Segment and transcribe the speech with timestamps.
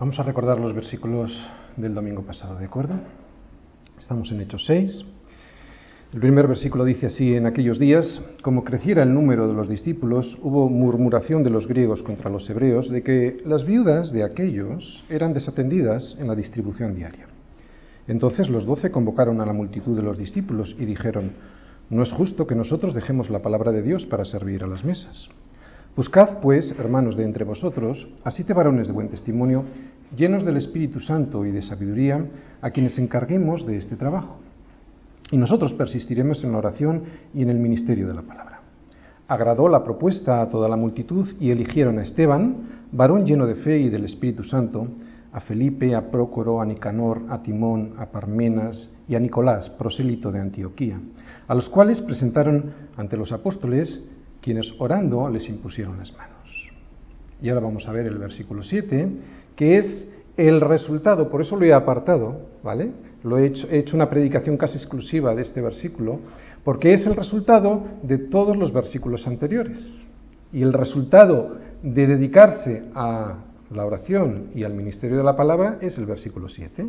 [0.00, 1.30] Vamos a recordar los versículos
[1.76, 2.94] del domingo pasado, ¿de acuerdo?
[3.98, 5.04] Estamos en Hechos 6.
[6.14, 10.38] El primer versículo dice así, en aquellos días, como creciera el número de los discípulos,
[10.40, 15.34] hubo murmuración de los griegos contra los hebreos de que las viudas de aquellos eran
[15.34, 17.26] desatendidas en la distribución diaria.
[18.08, 21.32] Entonces los doce convocaron a la multitud de los discípulos y dijeron,
[21.90, 25.28] no es justo que nosotros dejemos la palabra de Dios para servir a las mesas.
[25.96, 29.64] Buscad, pues, hermanos de entre vosotros, a siete varones de buen testimonio,
[30.16, 32.24] llenos del Espíritu Santo y de sabiduría,
[32.62, 34.36] a quienes encarguemos de este trabajo.
[35.32, 37.02] Y nosotros persistiremos en la oración
[37.34, 38.60] y en el ministerio de la palabra.
[39.26, 43.78] Agradó la propuesta a toda la multitud y eligieron a Esteban, varón lleno de fe
[43.78, 44.86] y del Espíritu Santo,
[45.32, 50.40] a Felipe, a Prócoro, a Nicanor, a Timón, a Parmenas y a Nicolás, prosélito de
[50.40, 51.00] Antioquía,
[51.46, 54.00] a los cuales presentaron ante los apóstoles,
[54.40, 56.70] quienes orando les impusieron las manos.
[57.42, 59.08] Y ahora vamos a ver el versículo 7,
[59.56, 62.90] que es el resultado, por eso lo he apartado, ¿vale?
[63.22, 66.20] Lo he hecho, he hecho una predicación casi exclusiva de este versículo,
[66.64, 69.78] porque es el resultado de todos los versículos anteriores.
[70.52, 73.38] Y el resultado de dedicarse a
[73.70, 76.86] la oración y al ministerio de la palabra es el versículo 7.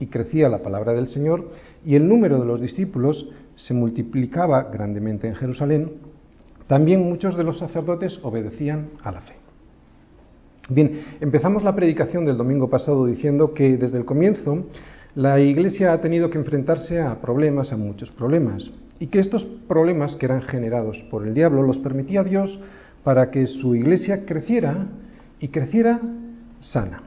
[0.00, 1.48] Y crecía la palabra del Señor
[1.84, 5.92] y el número de los discípulos se multiplicaba grandemente en Jerusalén.
[6.68, 9.34] También muchos de los sacerdotes obedecían a la fe.
[10.68, 14.66] Bien, empezamos la predicación del domingo pasado diciendo que desde el comienzo
[15.14, 20.14] la Iglesia ha tenido que enfrentarse a problemas, a muchos problemas, y que estos problemas
[20.16, 22.60] que eran generados por el diablo los permitía Dios
[23.02, 24.88] para que su Iglesia creciera
[25.40, 26.00] y creciera
[26.60, 27.02] sana.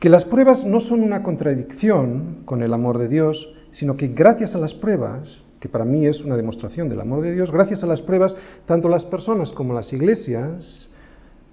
[0.00, 4.56] Que las pruebas no son una contradicción con el amor de Dios, sino que gracias
[4.56, 7.86] a las pruebas, que para mí es una demostración del amor de Dios, gracias a
[7.86, 8.34] las pruebas,
[8.66, 10.90] tanto las personas como las iglesias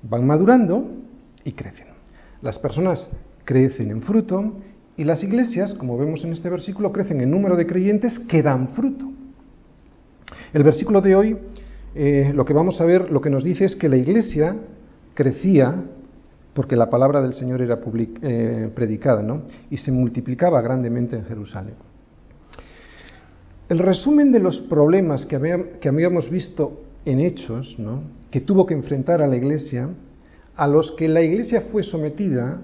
[0.01, 0.89] van madurando
[1.43, 1.87] y crecen.
[2.41, 3.07] Las personas
[3.43, 4.53] crecen en fruto
[4.95, 8.69] y las iglesias, como vemos en este versículo, crecen en número de creyentes que dan
[8.69, 9.11] fruto.
[10.53, 11.37] El versículo de hoy,
[11.93, 14.55] eh, lo que vamos a ver, lo que nos dice es que la iglesia
[15.13, 15.83] crecía
[16.53, 17.79] porque la palabra del Señor era
[18.21, 19.43] eh, predicada, ¿no?
[19.69, 21.75] Y se multiplicaba grandemente en Jerusalén.
[23.69, 28.01] El resumen de los problemas que, habíamos visto en Hechos, ¿no?
[28.31, 29.89] que tuvo que enfrentar a la Iglesia,
[30.55, 32.61] a los que la Iglesia fue sometida,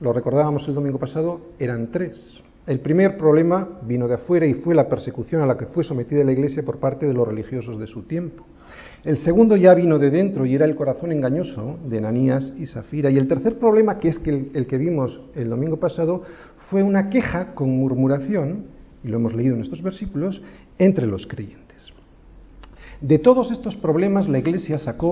[0.00, 2.42] lo recordábamos el domingo pasado, eran tres.
[2.66, 6.24] El primer problema vino de afuera y fue la persecución a la que fue sometida
[6.24, 8.44] la Iglesia por parte de los religiosos de su tiempo.
[9.04, 13.10] El segundo ya vino de dentro y era el corazón engañoso de Ananías y Zafira.
[13.10, 16.22] Y el tercer problema, que es el, que vimos el domingo pasado,
[16.70, 18.73] fue una queja con murmuración,
[19.04, 20.40] y lo hemos leído en estos versículos,
[20.78, 21.92] entre los creyentes.
[23.00, 25.10] De todos estos problemas la Iglesia sacó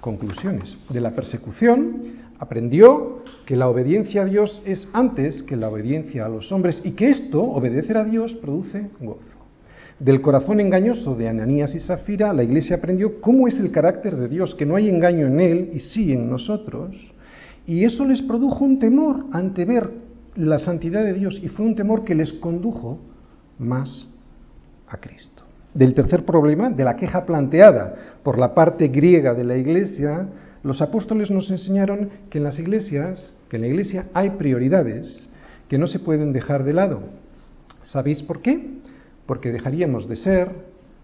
[0.00, 0.76] conclusiones.
[0.88, 6.28] De la persecución aprendió que la obediencia a Dios es antes que la obediencia a
[6.28, 9.20] los hombres y que esto, obedecer a Dios, produce gozo.
[9.98, 14.28] Del corazón engañoso de Ananías y Zafira, la iglesia aprendió cómo es el carácter de
[14.28, 16.96] Dios, que no hay engaño en Él y sí en nosotros.
[17.66, 19.90] Y eso les produjo un temor ante ver
[20.36, 22.98] la santidad de Dios y fue un temor que les condujo
[23.58, 24.08] más
[24.88, 25.42] a Cristo.
[25.72, 30.28] Del tercer problema, de la queja planteada por la parte griega de la iglesia,
[30.62, 35.28] los apóstoles nos enseñaron que en las iglesias, que en la iglesia hay prioridades
[35.68, 37.00] que no se pueden dejar de lado.
[37.82, 38.74] ¿Sabéis por qué?
[39.26, 40.50] porque dejaríamos de ser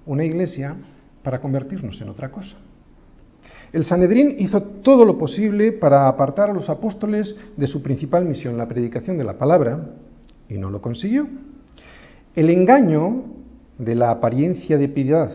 [0.07, 0.77] una iglesia
[1.23, 2.57] para convertirnos en otra cosa.
[3.73, 8.59] El Sanedrín hizo todo lo posible para apartar a los apóstoles de su principal misión,
[8.59, 9.91] la predicación de la palabra,
[10.49, 11.29] y no lo consiguió.
[12.35, 13.25] El engaño
[13.79, 15.33] de la apariencia de piedad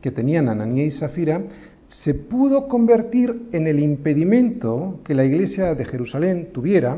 [0.00, 1.42] que tenían Ananías y Zafira
[1.88, 6.96] se pudo convertir en el impedimento que la iglesia de Jerusalén tuviera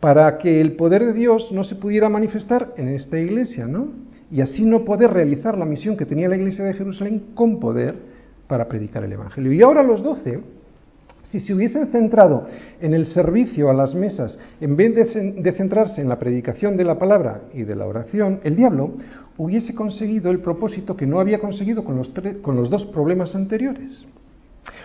[0.00, 4.06] para que el poder de Dios no se pudiera manifestar en esta iglesia, ¿no?
[4.30, 7.94] y así no poder realizar la misión que tenía la iglesia de Jerusalén con poder
[8.48, 9.52] para predicar el Evangelio.
[9.52, 10.40] Y ahora los doce,
[11.30, 12.46] si se hubiesen centrado
[12.80, 16.98] en el servicio a las mesas, en vez de, centrarse en la predicación de la
[16.98, 18.92] palabra y de la oración, el diablo
[19.36, 24.04] hubiese conseguido el propósito que no había conseguido con los, dos problemas anteriores.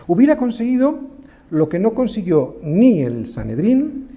[0.08, 1.00] Hubiera conseguido
[1.52, 4.08] lo que no consiguió ni el Sanedrín,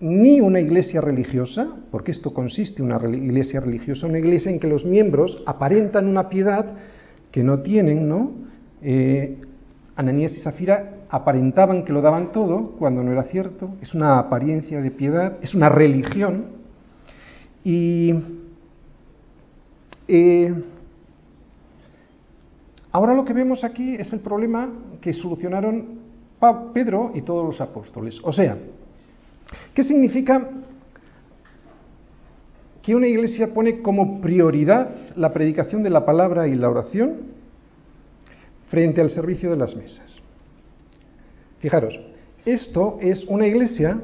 [0.00, 4.68] ni una iglesia religiosa, porque esto consiste en una iglesia religiosa, una iglesia en que
[4.68, 6.66] los miembros aparentan una piedad
[7.30, 8.32] que no tienen, ¿no?
[8.82, 9.38] Eh,
[9.96, 14.80] Ananías y Zafira aparentaban que lo daban todo cuando no era cierto, es una apariencia
[14.80, 16.46] de piedad, es una religión.
[17.64, 18.14] Y
[20.06, 20.54] eh,
[22.92, 24.70] ahora lo que vemos aquí es el problema
[25.00, 25.98] que solucionaron
[26.72, 28.20] Pedro y todos los apóstoles.
[28.22, 28.56] O sea,
[29.74, 30.48] ¿Qué significa
[32.82, 37.16] que una iglesia pone como prioridad la predicación de la palabra y la oración
[38.70, 40.06] frente al servicio de las mesas?
[41.60, 41.98] Fijaros,
[42.44, 44.00] esto es una iglesia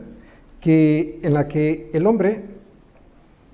[0.61, 2.43] que, en la que el hombre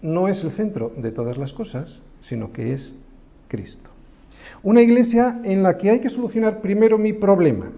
[0.02, 2.94] no es el centro de todas las cosas, sino que es
[3.48, 3.90] Cristo.
[4.62, 7.70] Una iglesia en la que hay que solucionar primero mi problema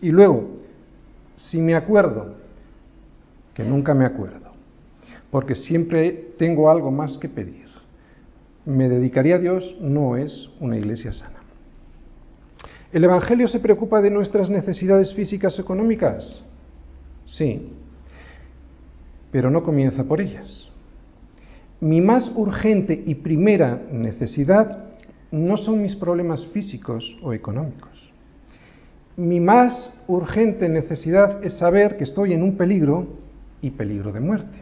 [0.00, 0.56] y luego,
[1.36, 2.34] si me acuerdo,
[3.54, 4.52] que nunca me acuerdo,
[5.30, 7.66] porque siempre tengo algo más que pedir,
[8.64, 11.37] me dedicaría a Dios, no es una iglesia sana.
[12.92, 16.42] ¿El Evangelio se preocupa de nuestras necesidades físicas económicas?
[17.26, 17.70] Sí,
[19.30, 20.68] pero no comienza por ellas.
[21.80, 24.86] Mi más urgente y primera necesidad
[25.30, 28.12] no son mis problemas físicos o económicos.
[29.16, 33.06] Mi más urgente necesidad es saber que estoy en un peligro
[33.60, 34.58] y peligro de muerte.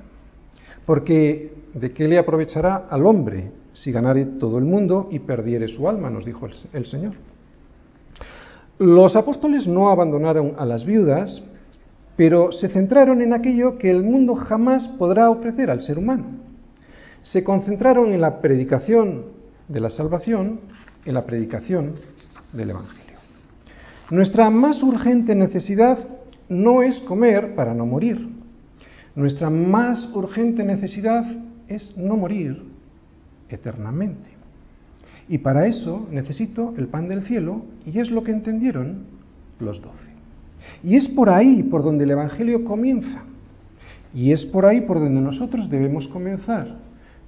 [0.85, 5.89] Porque ¿de qué le aprovechará al hombre si ganare todo el mundo y perdiere su
[5.89, 6.11] alma?
[6.11, 7.13] nos dijo el, Señor.
[8.79, 11.43] Los apóstoles no abandonaron a las viudas,
[12.17, 16.25] pero se centraron en aquello que el mundo jamás podrá ofrecer al ser humano.
[17.23, 19.25] Se concentraron en la predicación
[19.69, 20.61] de la salvación,
[21.07, 21.95] en la predicación
[22.53, 23.17] del Evangelio.
[24.11, 25.99] Nuestra más urgente necesidad
[26.49, 28.29] no es comer para no morir.
[29.15, 31.25] Nuestra más urgente necesidad
[31.67, 32.63] es no morir
[33.49, 34.36] eternamente.
[35.29, 39.05] Y para eso necesito el pan del cielo y es lo que entendieron
[39.59, 40.11] los doce.
[40.83, 43.25] Y es por ahí por donde el Evangelio comienza.
[44.15, 46.77] Y es por ahí por donde nosotros debemos comenzar.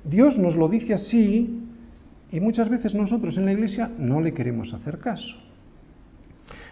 [0.04, 1.64] Dios nos lo dice así
[2.30, 5.34] y muchas veces nosotros en la iglesia no le queremos hacer caso.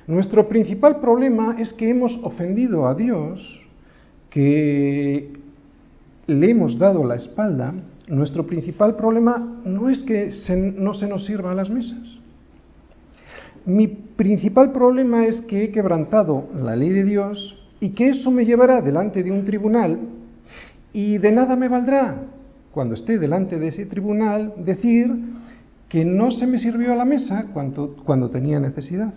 [0.06, 3.61] Nuestro principal problema es que hemos ofendido a Dios,
[4.31, 5.32] que
[6.26, 7.75] le hemos dado la espalda.
[8.08, 10.31] Nuestro principal problema no es que
[10.76, 12.19] no se nos sirva a las mesas.
[13.64, 18.44] Mi principal problema es que he quebrantado la ley de Dios y que eso me
[18.44, 19.99] llevará delante de un tribunal
[20.93, 22.23] y de nada me valdrá
[22.70, 25.12] cuando esté delante de ese tribunal decir
[25.88, 29.12] que no se me sirvió a la mesa cuando, cuando tenía necesidad.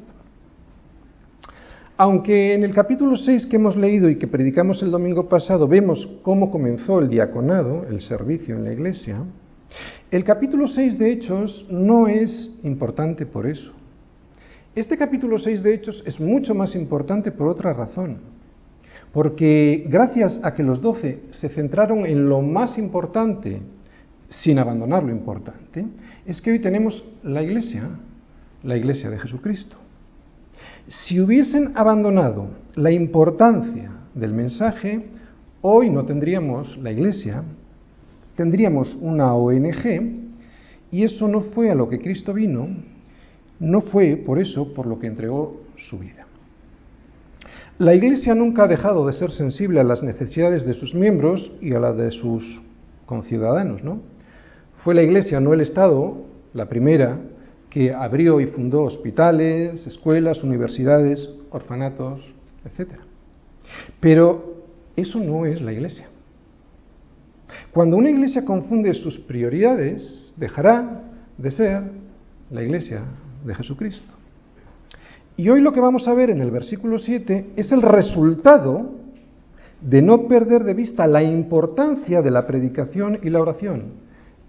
[2.02, 6.08] Aunque en el capítulo 6 que hemos leído y que predicamos el domingo pasado vemos
[6.22, 9.22] cómo comenzó el diaconado, el servicio en la iglesia,
[10.10, 13.74] el capítulo 6 de Hechos no es importante por eso.
[14.76, 18.20] Este capítulo 6 de Hechos es mucho más importante por otra razón.
[19.12, 23.62] Porque gracias a que los doce se centraron en lo más importante
[24.30, 25.86] sin abandonar lo importante,
[26.26, 27.90] es que hoy tenemos la iglesia,
[28.64, 29.76] la iglesia de Jesucristo.
[30.90, 35.06] Si hubiesen abandonado la importancia del mensaje,
[35.62, 37.44] hoy no tendríamos la iglesia,
[38.36, 40.20] tendríamos una ONG,
[40.90, 42.68] y eso no fue a lo que Cristo vino,
[43.60, 46.26] no fue por eso por lo que entregó su vida.
[47.78, 51.74] La Iglesia nunca ha dejado de ser sensible a las necesidades de sus miembros y
[51.74, 52.62] a las de sus
[53.06, 54.02] conciudadanos, ¿no?
[54.84, 56.18] Fue la Iglesia, no el Estado,
[56.54, 57.20] la primera
[57.70, 62.22] que abrió y fundó hospitales, escuelas, universidades, orfanatos,
[62.66, 62.94] etc.
[64.00, 64.64] Pero
[64.96, 66.08] eso no es la Iglesia.
[67.72, 71.04] Cuando una Iglesia confunde sus prioridades, dejará
[71.38, 71.84] de ser
[72.50, 73.04] la Iglesia
[73.46, 74.14] de Jesucristo.
[75.38, 78.92] Y hoy lo que vamos a ver en el versículo 7 es el resultado
[79.82, 83.94] de no perder de vista la importancia de la predicación y la oración.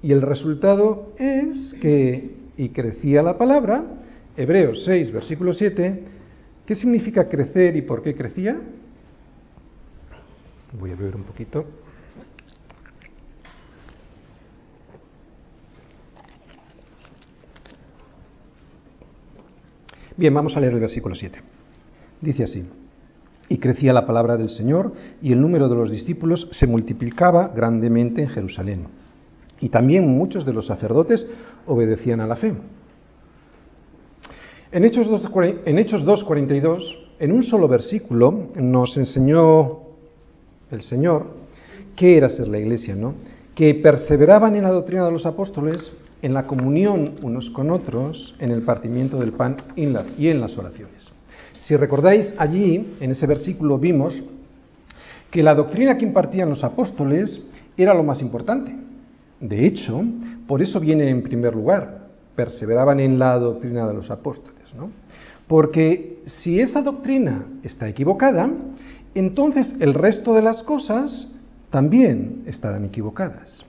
[0.03, 3.83] Y el resultado es que y crecía la palabra,
[4.37, 6.05] Hebreos 6, versículo 7,
[6.67, 8.61] ¿qué significa crecer y por qué crecía?
[10.79, 11.65] Voy a beber un poquito.
[20.19, 21.41] Bien, vamos a leer el versículo 7.
[22.21, 22.69] Dice así,
[23.49, 28.21] y crecía la palabra del Señor y el número de los discípulos se multiplicaba grandemente
[28.21, 28.87] en Jerusalén.
[29.63, 31.27] Y también muchos de los sacerdotes
[31.67, 32.53] obedecían a la fe.
[34.73, 39.81] En Hechos 2.42, en, en un solo versículo, nos enseñó
[40.71, 41.27] el Señor
[41.97, 43.15] qué era ser la iglesia, ¿no?
[43.55, 45.91] Que perseveraban en la doctrina de los apóstoles,
[46.23, 51.11] en la comunión unos con otros, en el partimiento del pan y en las oraciones.
[51.61, 54.21] Si recordáis, allí, en ese versículo, vimos
[55.31, 57.41] que la doctrina que impartían los apóstoles
[57.77, 58.75] era lo más importante.
[59.41, 60.03] De hecho,
[60.51, 64.91] por eso viene en primer lugar, perseveraban en la doctrina de los apóstoles, ¿no?
[65.47, 68.51] Porque si esa doctrina está equivocada,
[69.15, 71.29] entonces el resto de las cosas
[71.71, 73.65] también estarán equivocadas.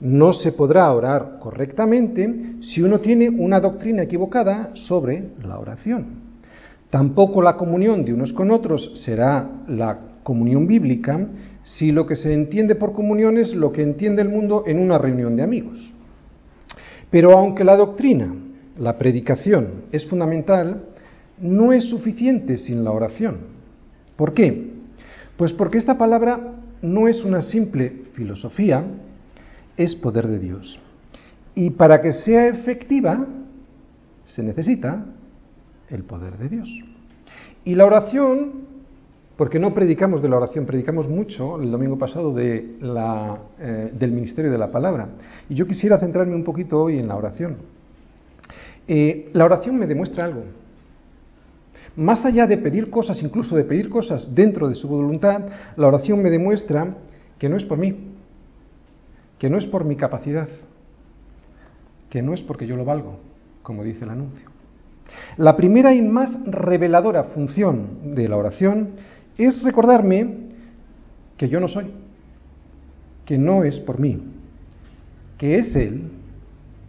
[0.00, 6.20] No se podrá orar correctamente si uno tiene una doctrina equivocada sobre la oración.
[6.90, 11.18] Tampoco la comunión de unos con otros será la comunión bíblica
[11.64, 14.98] si lo que se entiende por comunión es lo que entiende el mundo en una
[14.98, 15.92] reunión de amigos.
[17.12, 18.34] Pero aunque la doctrina,
[18.78, 20.82] la predicación es fundamental,
[21.38, 23.36] no es suficiente sin la oración.
[24.16, 24.70] ¿Por qué?
[25.36, 28.84] Pues porque esta palabra no es una simple filosofía,
[29.76, 30.80] es poder de Dios.
[31.54, 33.26] Y para que sea efectiva,
[34.24, 35.04] se necesita
[35.90, 36.68] el poder de Dios.
[37.64, 38.52] Y la oración,
[39.42, 44.56] porque no predicamos de la oración, predicamos mucho el domingo pasado eh, del ministerio de
[44.56, 45.08] la palabra.
[45.48, 47.56] Y yo quisiera centrarme un poquito hoy en la oración.
[48.86, 50.44] Eh, la oración me demuestra algo.
[51.96, 55.42] Más allá de pedir cosas, incluso de pedir cosas dentro de su voluntad,
[55.74, 56.94] la oración me demuestra
[57.40, 57.96] que no es por mí,
[59.40, 60.48] que no es por mi capacidad,
[62.08, 63.16] que no es porque yo lo valgo,
[63.64, 64.52] como dice el anuncio.
[65.36, 68.90] La primera y más reveladora función de la oración
[69.38, 70.36] es recordarme
[71.36, 71.86] que yo no soy,
[73.24, 74.18] que no es por mí,
[75.38, 76.02] que es Él,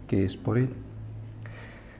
[0.06, 0.68] que es por Él.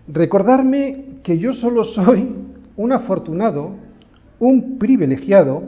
[0.06, 2.34] Recordarme que yo solo soy
[2.76, 3.76] un afortunado,
[4.38, 5.62] un privilegiado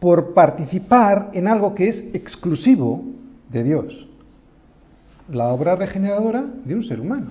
[0.00, 3.04] por participar en algo que es exclusivo
[3.50, 4.06] de Dios
[5.28, 7.26] la obra regeneradora de un ser humano.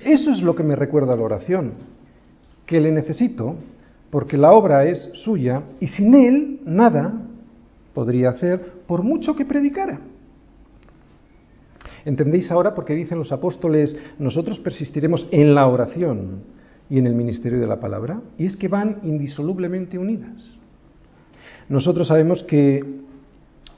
[0.00, 1.72] Eso es lo que me recuerda la oración,
[2.66, 3.56] que le necesito
[4.10, 7.12] porque la obra es suya y sin él nada
[7.94, 10.00] podría hacer por mucho que predicara.
[12.04, 16.42] ¿Entendéis ahora por qué dicen los apóstoles, nosotros persistiremos en la oración
[16.88, 18.20] y en el ministerio de la palabra?
[18.38, 20.56] Y es que van indisolublemente unidas.
[21.68, 22.84] Nosotros sabemos que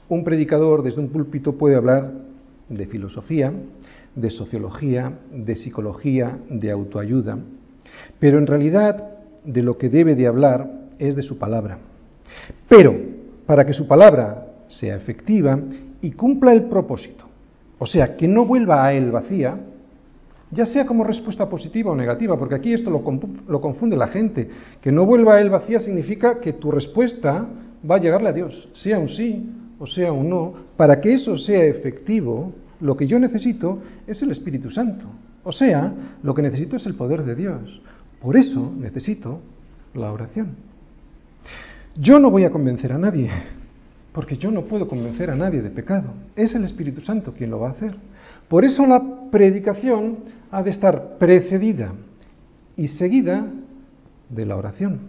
[0.09, 2.11] un predicador desde un púlpito puede hablar
[2.69, 3.53] de filosofía,
[4.15, 7.39] de sociología, de psicología, de autoayuda,
[8.19, 9.12] pero en realidad
[9.45, 10.69] de lo que debe de hablar
[10.99, 11.77] es de su palabra.
[12.67, 12.95] Pero
[13.45, 15.59] para que su palabra sea efectiva
[16.01, 17.25] y cumpla el propósito,
[17.79, 19.57] o sea, que no vuelva a él vacía,
[20.51, 24.49] ya sea como respuesta positiva o negativa, porque aquí esto lo, confunde la gente.
[24.81, 27.45] Que no vuelva a él vacía significa que tu respuesta
[27.89, 30.53] va a llegarle a Dios, sea un sí o sea un no.
[30.77, 35.07] Para que eso sea efectivo, lo que yo necesito es el Espíritu Santo.
[35.43, 37.81] O sea, lo que necesito es el poder de Dios.
[38.23, 39.41] Por eso necesito
[39.93, 40.55] la oración.
[41.95, 43.29] Yo no voy a convencer a nadie,
[44.13, 46.13] porque yo no puedo convencer a nadie de pecado.
[46.33, 47.93] Es el Espíritu Santo quien lo va a hacer.
[48.47, 50.19] Por eso la predicación
[50.51, 51.91] ha de estar precedida
[52.77, 53.45] y seguida
[54.29, 55.01] de la oración.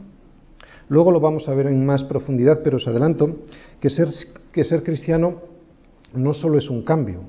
[0.88, 3.44] Luego lo vamos a ver en más profundidad, pero os adelanto
[3.80, 4.08] que ser,
[4.50, 5.36] que ser cristiano
[6.14, 7.20] no solo es un cambio,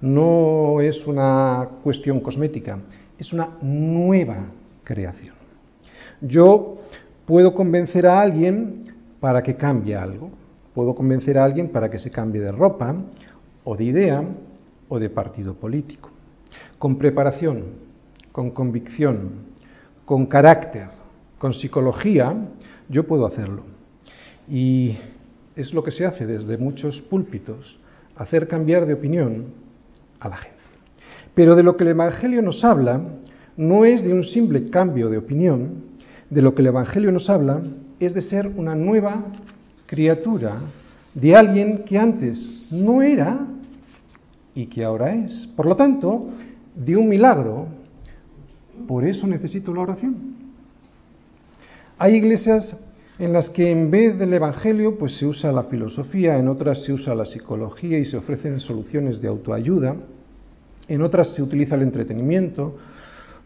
[0.00, 2.78] no es una cuestión cosmética,
[3.18, 4.46] es una nueva
[4.88, 5.34] creación.
[6.22, 6.78] Yo
[7.26, 10.30] puedo convencer a alguien para que cambie algo,
[10.74, 12.96] puedo convencer a alguien para que se cambie de ropa
[13.64, 14.24] o de idea
[14.88, 16.10] o de partido político.
[16.78, 17.64] Con preparación,
[18.32, 19.48] con convicción,
[20.06, 20.88] con carácter,
[21.38, 22.34] con psicología,
[22.88, 23.64] yo puedo hacerlo.
[24.48, 24.96] Y
[25.54, 27.78] es lo que se hace desde muchos púlpitos,
[28.16, 29.52] hacer cambiar de opinión
[30.18, 30.56] a la gente.
[31.34, 33.02] Pero de lo que el Evangelio nos habla
[33.58, 35.82] no es de un simple cambio de opinión,
[36.30, 37.60] de lo que el Evangelio nos habla
[37.98, 39.26] es de ser una nueva
[39.86, 40.60] criatura,
[41.12, 43.46] de alguien que antes no era
[44.54, 45.48] y que ahora es.
[45.56, 46.28] Por lo tanto,
[46.76, 47.66] de un milagro,
[48.86, 50.16] por eso necesito la oración.
[51.98, 52.76] Hay iglesias
[53.18, 56.92] en las que en vez del Evangelio pues se usa la filosofía, en otras se
[56.92, 59.96] usa la psicología y se ofrecen soluciones de autoayuda,
[60.86, 62.76] en otras se utiliza el entretenimiento,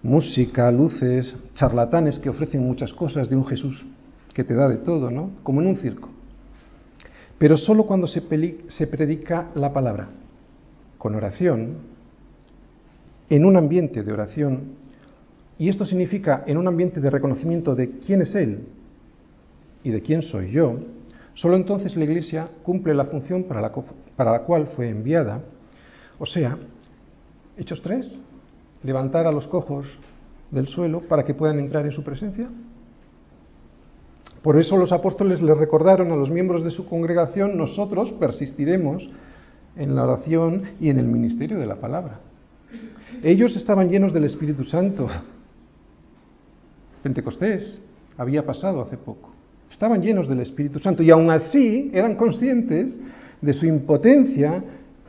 [0.02, 3.84] música, luces, charlatanes que ofrecen muchas cosas de un Jesús
[4.34, 5.30] que te da de todo, ¿no?
[5.42, 6.08] Como en un circo.
[7.38, 8.22] Pero solo cuando se,
[8.68, 10.08] se predica la palabra,
[10.98, 11.78] con oración,
[13.28, 14.76] en un ambiente de oración,
[15.58, 18.66] y esto significa en un ambiente de reconocimiento de quién es Él
[19.84, 20.78] y de quién soy yo,
[21.34, 23.72] solo entonces la Iglesia cumple la función para la,
[24.16, 25.42] para la cual fue enviada,
[26.18, 26.56] o sea,
[27.56, 28.20] Hechos 3,
[28.82, 29.86] levantar a los cojos
[30.50, 32.48] del suelo para que puedan entrar en su presencia.
[34.42, 39.08] Por eso los apóstoles les recordaron a los miembros de su congregación, nosotros persistiremos
[39.76, 42.20] en la oración y en el ministerio de la palabra.
[43.22, 45.08] Ellos estaban llenos del Espíritu Santo.
[47.02, 47.80] Pentecostés
[48.16, 49.30] había pasado hace poco.
[49.70, 53.00] estaban llenos del Espíritu Santo y aún así eran conscientes
[53.40, 54.62] de su impotencia,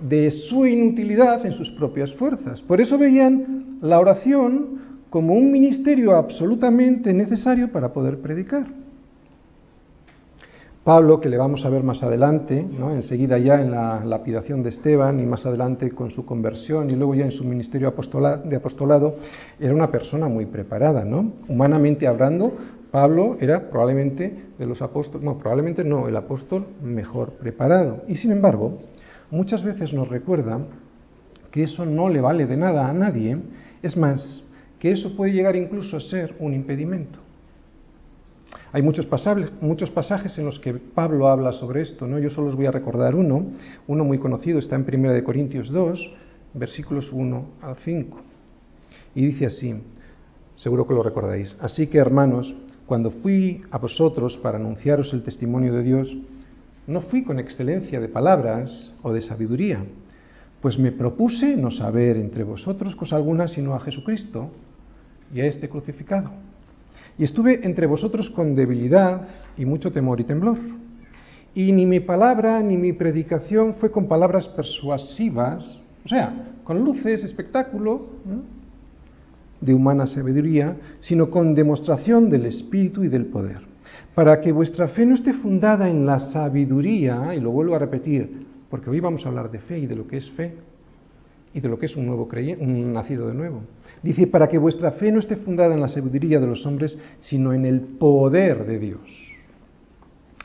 [0.04, 2.62] de su inutilidad en sus propias fuerzas.
[2.62, 8.66] Por eso veían la oración como un ministerio absolutamente necesario para poder predicar.
[10.84, 12.94] Pablo, que le vamos a ver más adelante, ¿no?
[12.94, 17.16] enseguida ya en la lapidación de Esteban y más adelante con su conversión y luego
[17.16, 17.94] ya en su ministerio
[18.44, 19.16] de apostolado,
[19.62, 21.32] era una persona muy preparada, ¿no?
[21.48, 22.52] Humanamente hablando,
[22.92, 28.04] Pablo era probablemente de los apóstoles, no, probablemente no, el apóstol mejor preparado.
[28.10, 28.80] Y sin embargo,
[29.34, 30.60] muchas veces nos recuerda
[31.50, 33.36] que eso no le vale de nada a nadie,
[33.82, 34.44] es más,
[34.80, 37.18] que eso puede llegar incluso a ser un impedimento.
[38.72, 42.20] Hay muchos pasajes, muchos pasajes en los que Pablo habla sobre esto, ¿no?
[42.20, 43.48] Yo solo os voy a recordar uno,
[43.88, 46.12] uno muy conocido, está en 1 Corintios 2,
[46.54, 48.22] versículos 1 al 5.
[49.16, 49.74] Y dice así,
[50.56, 52.54] seguro que lo recordáis, así que hermanos,
[52.86, 56.16] cuando fui a vosotros para anunciaros el testimonio de Dios,
[56.88, 59.80] no fui con excelencia de palabras o de sabiduría,
[60.62, 64.50] pues me propuse no saber entre vosotros cosa alguna sino a Jesucristo
[65.34, 66.32] y a este crucificado.
[67.18, 70.58] Y estuve entre vosotros con debilidad y mucho temor y temblor.
[71.56, 77.24] Y ni mi palabra ni mi predicación fue con palabras persuasivas, o sea, con luces,
[77.24, 78.08] espectáculo,
[79.62, 83.62] de humana sabiduría, sino con demostración del Espíritu y del poder,
[84.16, 88.46] para que vuestra fe no esté fundada en la sabiduría, y lo vuelvo a repetir,
[88.70, 90.54] porque hoy vamos a hablar de fe y de lo que es fe,
[91.54, 93.62] y de lo que es un nuevo creyente, un nacido de nuevo.
[94.02, 97.54] Dice, para que vuestra fe no esté fundada en la sabiduría de los hombres, sino
[97.54, 99.34] en el poder de Dios.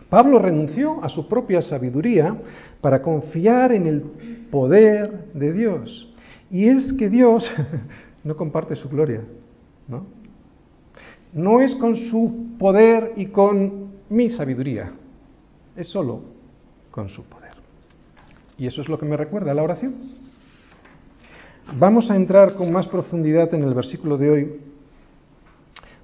[0.09, 2.37] Pablo renunció a su propia sabiduría
[2.81, 4.00] para confiar en el
[4.50, 6.12] poder de Dios.
[6.50, 7.50] Y es que Dios
[8.25, 9.23] no comparte su gloria,
[9.87, 10.17] ¿no?
[11.32, 14.92] No es con su poder y con mi sabiduría,
[15.76, 16.20] es solo
[16.90, 17.52] con su poder.
[18.56, 19.94] Y eso es lo que me recuerda a la oración.
[21.78, 24.60] Vamos a entrar con más profundidad en el versículo de hoy,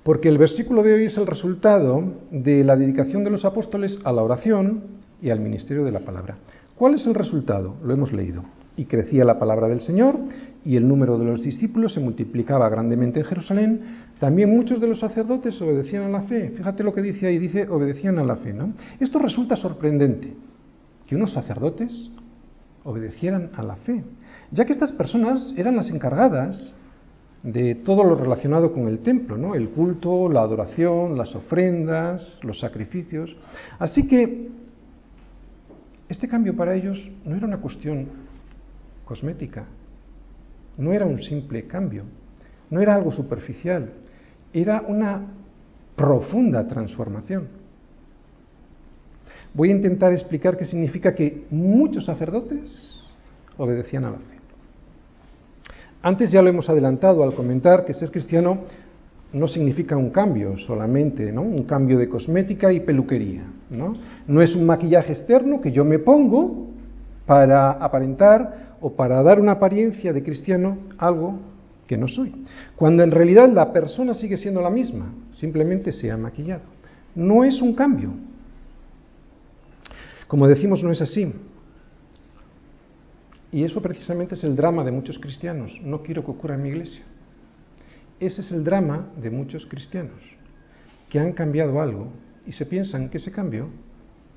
[0.03, 4.13] porque el versículo de hoy es el resultado de la dedicación de los apóstoles a
[4.13, 4.83] la oración
[5.23, 6.37] y al ministerio de la palabra.
[6.77, 7.77] ¿Cuál es el resultado?
[7.83, 8.45] Lo hemos leído.
[8.77, 10.19] Y crecía la palabra del Señor
[10.65, 14.04] y el número de los discípulos se multiplicaba grandemente en Jerusalén.
[14.19, 16.51] También muchos de los sacerdotes obedecían a la fe.
[16.57, 18.73] Fíjate lo que dice ahí, dice obedecían a la fe, ¿no?
[19.01, 20.33] Esto resulta sorprendente,
[21.07, 22.11] que unos sacerdotes
[22.85, 24.03] obedecieran a la fe
[24.55, 26.75] ya que estas personas eran las encargadas
[27.43, 29.55] de todo lo relacionado con el templo, ¿no?
[29.55, 33.37] el culto, la adoración, las ofrendas, los sacrificios.
[33.79, 34.49] Así que
[36.09, 38.07] este cambio para ellos no era una cuestión
[39.05, 39.65] cosmética,
[40.79, 42.05] no era un simple cambio,
[42.71, 43.91] no era algo superficial,
[44.55, 45.21] era una
[45.97, 47.49] profunda transformación.
[49.53, 53.05] Voy a intentar explicar qué significa que muchos sacerdotes
[53.59, 54.35] obedecían a la fe.
[56.03, 58.59] Antes ya lo hemos adelantado al comentar que ser cristiano
[59.33, 61.43] no significa un cambio solamente, ¿no?
[61.43, 63.95] Un cambio de cosmética y peluquería, ¿no?
[64.29, 66.69] No es un maquillaje externo que yo me pongo
[67.27, 71.39] para aparentar o para dar una apariencia de cristiano algo
[71.87, 72.33] que no soy.
[72.77, 76.63] Cuando en realidad la persona sigue siendo la misma, simplemente se ha maquillado.
[77.15, 78.13] No es un cambio.
[80.27, 81.33] Como decimos, no es así.
[83.53, 85.73] Y eso precisamente es el drama de muchos cristianos.
[85.83, 87.05] No quiero que ocurra en mi iglesia.
[88.19, 90.21] Ese es el drama de muchos cristianos,
[91.09, 92.09] que han cambiado algo
[92.47, 93.69] y se piensan que ese cambio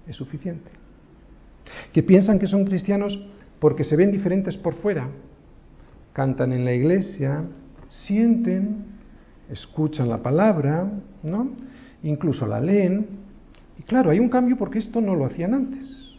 [0.07, 0.69] es suficiente.
[1.93, 3.19] Que piensan que son cristianos
[3.60, 5.10] porque se ven diferentes por fuera,
[6.17, 7.43] cantan en la iglesia,
[7.88, 8.86] sienten,
[9.49, 11.51] escuchan la palabra, ¿no?
[12.01, 13.06] Incluso la leen.
[13.77, 16.17] Y claro, hay un cambio porque esto no lo hacían antes.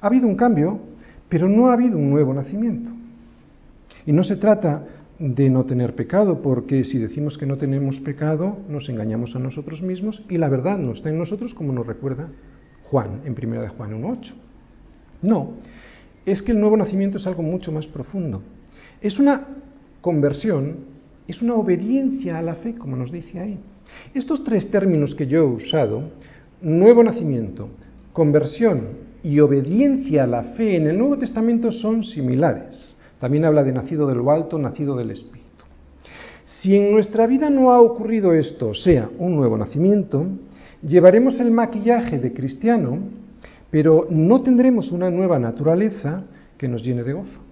[0.00, 0.80] Ha habido un cambio
[1.28, 2.92] pero no ha habido un nuevo nacimiento.
[4.06, 4.84] Y no se trata
[5.18, 9.82] de no tener pecado, porque si decimos que no tenemos pecado, nos engañamos a nosotros
[9.82, 12.28] mismos y la verdad no está en nosotros, como nos recuerda
[12.84, 14.32] Juan en 1 de Juan 1.8.
[15.22, 15.54] No,
[16.24, 18.42] es que el nuevo nacimiento es algo mucho más profundo.
[19.04, 19.46] Es una
[20.00, 20.76] conversión,
[21.28, 23.58] es una obediencia a la fe, como nos dice ahí.
[24.14, 26.04] Estos tres términos que yo he usado,
[26.62, 27.68] nuevo nacimiento,
[28.14, 32.94] conversión y obediencia a la fe en el Nuevo Testamento son similares.
[33.20, 35.66] También habla de nacido de lo alto, nacido del Espíritu.
[36.46, 40.24] Si en nuestra vida no ha ocurrido esto, o sea, un nuevo nacimiento,
[40.82, 43.00] llevaremos el maquillaje de cristiano,
[43.70, 46.24] pero no tendremos una nueva naturaleza
[46.56, 47.43] que nos llene de gozo.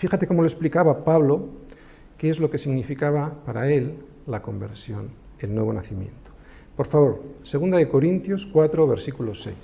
[0.00, 1.50] Fíjate cómo lo explicaba Pablo,
[2.16, 6.30] qué es lo que significaba para él la conversión, el nuevo nacimiento.
[6.74, 9.54] Por favor, segunda de Corintios 4, versículo 6.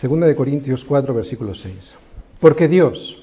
[0.00, 1.94] Segunda de Corintios 4, versículo 6.
[2.40, 3.22] Porque Dios,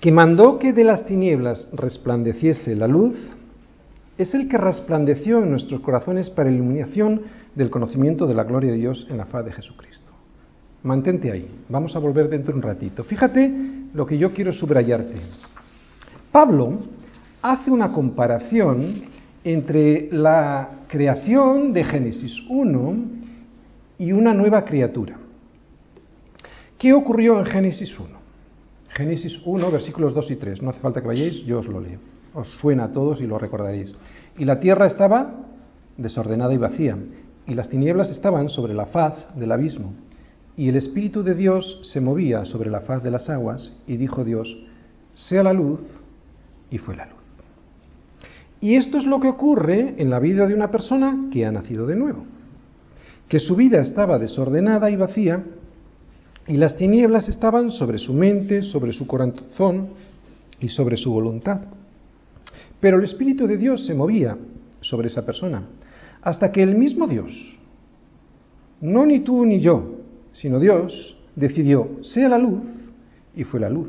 [0.00, 3.16] que mandó que de las tinieblas resplandeciese la luz,
[4.18, 7.22] es el que resplandeció en nuestros corazones para iluminación
[7.54, 10.12] del conocimiento de la gloria de Dios en la faz de Jesucristo.
[10.82, 13.04] Mantente ahí, vamos a volver dentro de un ratito.
[13.04, 13.52] Fíjate
[13.92, 15.16] lo que yo quiero subrayarte.
[16.30, 16.78] Pablo
[17.42, 19.02] hace una comparación
[19.44, 22.94] entre la creación de Génesis 1
[23.98, 25.18] y una nueva criatura.
[26.78, 28.08] ¿Qué ocurrió en Génesis 1?
[28.88, 30.62] Génesis 1, versículos 2 y 3.
[30.62, 31.98] No hace falta que vayáis, yo os lo leo.
[32.36, 33.94] Os suena a todos y lo recordaréis.
[34.36, 35.46] Y la tierra estaba
[35.96, 36.98] desordenada y vacía,
[37.46, 39.94] y las tinieblas estaban sobre la faz del abismo.
[40.54, 44.22] Y el Espíritu de Dios se movía sobre la faz de las aguas, y dijo
[44.22, 44.54] Dios,
[45.14, 45.80] sea la luz,
[46.70, 47.16] y fue la luz.
[48.60, 51.86] Y esto es lo que ocurre en la vida de una persona que ha nacido
[51.86, 52.24] de nuevo,
[53.28, 55.42] que su vida estaba desordenada y vacía,
[56.46, 59.88] y las tinieblas estaban sobre su mente, sobre su corazón
[60.60, 61.62] y sobre su voluntad.
[62.80, 64.36] Pero el Espíritu de Dios se movía
[64.80, 65.62] sobre esa persona,
[66.22, 67.32] hasta que el mismo Dios,
[68.80, 69.96] no ni tú ni yo,
[70.32, 72.62] sino Dios, decidió, sea la luz,
[73.34, 73.88] y fue la luz.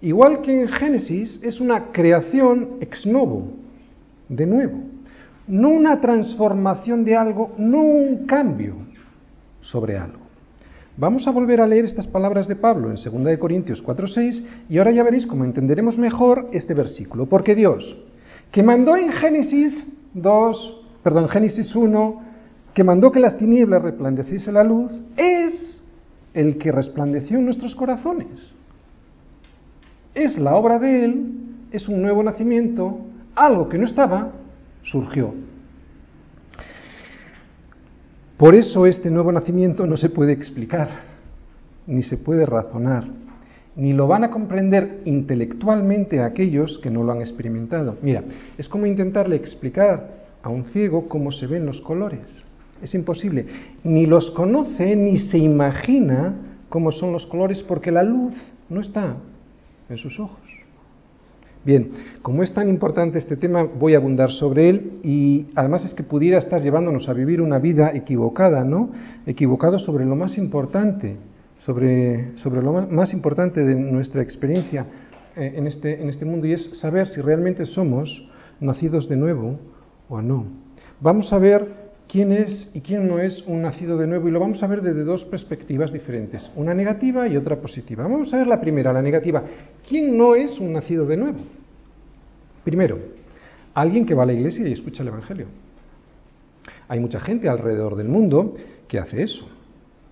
[0.00, 3.52] Igual que en Génesis es una creación ex novo,
[4.28, 4.78] de nuevo,
[5.46, 8.74] no una transformación de algo, no un cambio
[9.60, 10.27] sobre algo.
[10.98, 14.90] Vamos a volver a leer estas palabras de Pablo en 2 Corintios 4:6 y ahora
[14.90, 17.26] ya veréis cómo entenderemos mejor este versículo.
[17.26, 17.96] Porque Dios,
[18.50, 22.20] que mandó en Génesis 2, perdón, Génesis 1,
[22.74, 25.84] que mandó que las tinieblas resplandeciese la luz, es
[26.34, 28.26] el que resplandeció en nuestros corazones.
[30.16, 31.32] Es la obra de Él,
[31.70, 32.98] es un nuevo nacimiento,
[33.36, 34.32] algo que no estaba,
[34.82, 35.32] surgió.
[38.38, 40.88] Por eso este nuevo nacimiento no se puede explicar,
[41.88, 43.02] ni se puede razonar,
[43.74, 47.96] ni lo van a comprender intelectualmente aquellos que no lo han experimentado.
[48.00, 48.22] Mira,
[48.56, 52.20] es como intentarle explicar a un ciego cómo se ven los colores.
[52.80, 53.44] Es imposible.
[53.82, 56.36] Ni los conoce ni se imagina
[56.68, 58.34] cómo son los colores porque la luz
[58.68, 59.16] no está
[59.90, 60.57] en sus ojos.
[61.64, 61.90] Bien,
[62.22, 66.02] como es tan importante este tema, voy a abundar sobre él y además es que
[66.02, 68.90] pudiera estar llevándonos a vivir una vida equivocada, ¿no?
[69.26, 71.16] Equivocado sobre lo más importante,
[71.60, 74.86] sobre, sobre lo más importante de nuestra experiencia
[75.36, 78.28] eh, en, este, en este mundo y es saber si realmente somos
[78.60, 79.58] nacidos de nuevo
[80.08, 80.46] o no.
[81.00, 84.40] Vamos a ver quién es y quién no es un nacido de nuevo y lo
[84.40, 88.04] vamos a ver desde dos perspectivas diferentes, una negativa y otra positiva.
[88.04, 89.42] Vamos a ver la primera, la negativa.
[89.86, 91.38] ¿Quién no es un nacido de nuevo?
[92.64, 92.98] Primero,
[93.74, 95.46] alguien que va a la iglesia y escucha el Evangelio.
[96.88, 98.54] Hay mucha gente alrededor del mundo
[98.88, 99.46] que hace eso.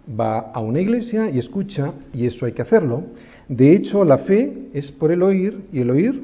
[0.09, 3.05] Va a una iglesia y escucha, y eso hay que hacerlo.
[3.49, 6.23] De hecho, la fe es por el oír y el oír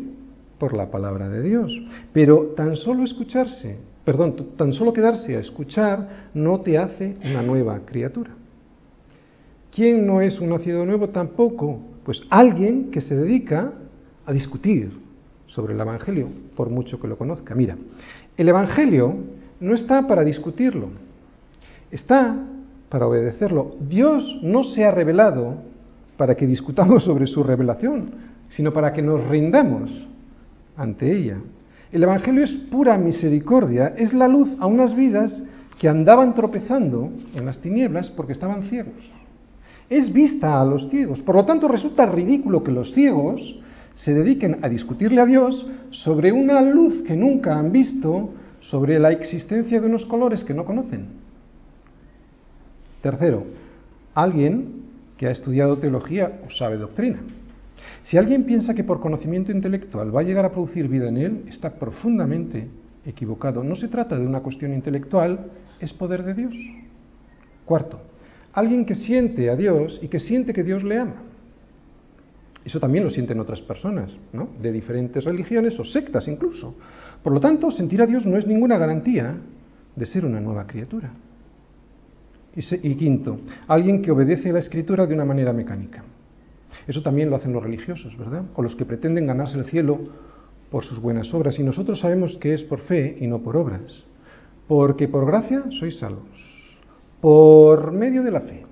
[0.59, 1.73] por la palabra de Dios.
[2.13, 7.81] Pero tan solo escucharse, perdón, tan solo quedarse a escuchar no te hace una nueva
[7.85, 8.31] criatura.
[9.75, 11.81] ¿Quién no es un nacido nuevo tampoco?
[12.05, 13.73] Pues alguien que se dedica
[14.27, 14.91] a discutir,
[15.53, 17.55] sobre el Evangelio, por mucho que lo conozca.
[17.55, 17.77] Mira,
[18.39, 19.17] el Evangelio
[19.61, 20.89] no está para discutirlo,
[21.91, 22.37] está
[22.89, 23.77] para obedecerlo.
[23.81, 25.57] Dios no se ha revelado
[26.17, 28.13] para que discutamos sobre su revelación,
[28.51, 29.91] sino para que nos rindamos
[30.77, 31.39] ante ella.
[31.93, 35.43] El Evangelio es pura misericordia, es la luz a unas vidas
[35.79, 38.95] que andaban tropezando en las tinieblas porque estaban ciegos.
[39.91, 41.21] Es vista a los ciegos.
[41.21, 43.61] Por lo tanto, resulta ridículo que los ciegos
[43.95, 49.13] se dediquen a discutirle a Dios sobre una luz que nunca han visto, sobre la
[49.13, 51.09] existencia de unos colores que no conocen.
[53.03, 53.45] Tercero,
[54.15, 54.83] alguien
[55.19, 57.19] que ha estudiado teología o sabe doctrina.
[58.05, 61.45] Si alguien piensa que por conocimiento intelectual va a llegar a producir vida en él,
[61.49, 62.69] está profundamente
[63.07, 63.63] equivocado.
[63.63, 66.55] No se trata de una cuestión intelectual, es poder de Dios.
[67.65, 68.01] Cuarto,
[68.53, 71.15] alguien que siente a Dios y que siente que Dios le ama.
[72.65, 74.13] Eso también lo sienten otras personas.
[74.61, 76.75] De diferentes religiones o sectas incluso.
[77.23, 79.37] Por lo tanto, sentir a Dios no es ninguna garantía
[79.95, 81.11] de ser una nueva criatura.
[82.55, 86.05] Y, quinto, alguien que obedece a la escritura de una manera mecánica.
[86.87, 88.45] Eso también lo hacen los religiosos, ¿verdad?
[88.55, 90.01] O los que pretenden ganarse el cielo
[90.71, 91.59] por sus buenas obras.
[91.59, 94.05] Y nosotros sabemos que es por fe y no por obras.
[94.67, 96.25] Porque por gracia sois salvos.
[97.21, 98.65] Por medio de la fe.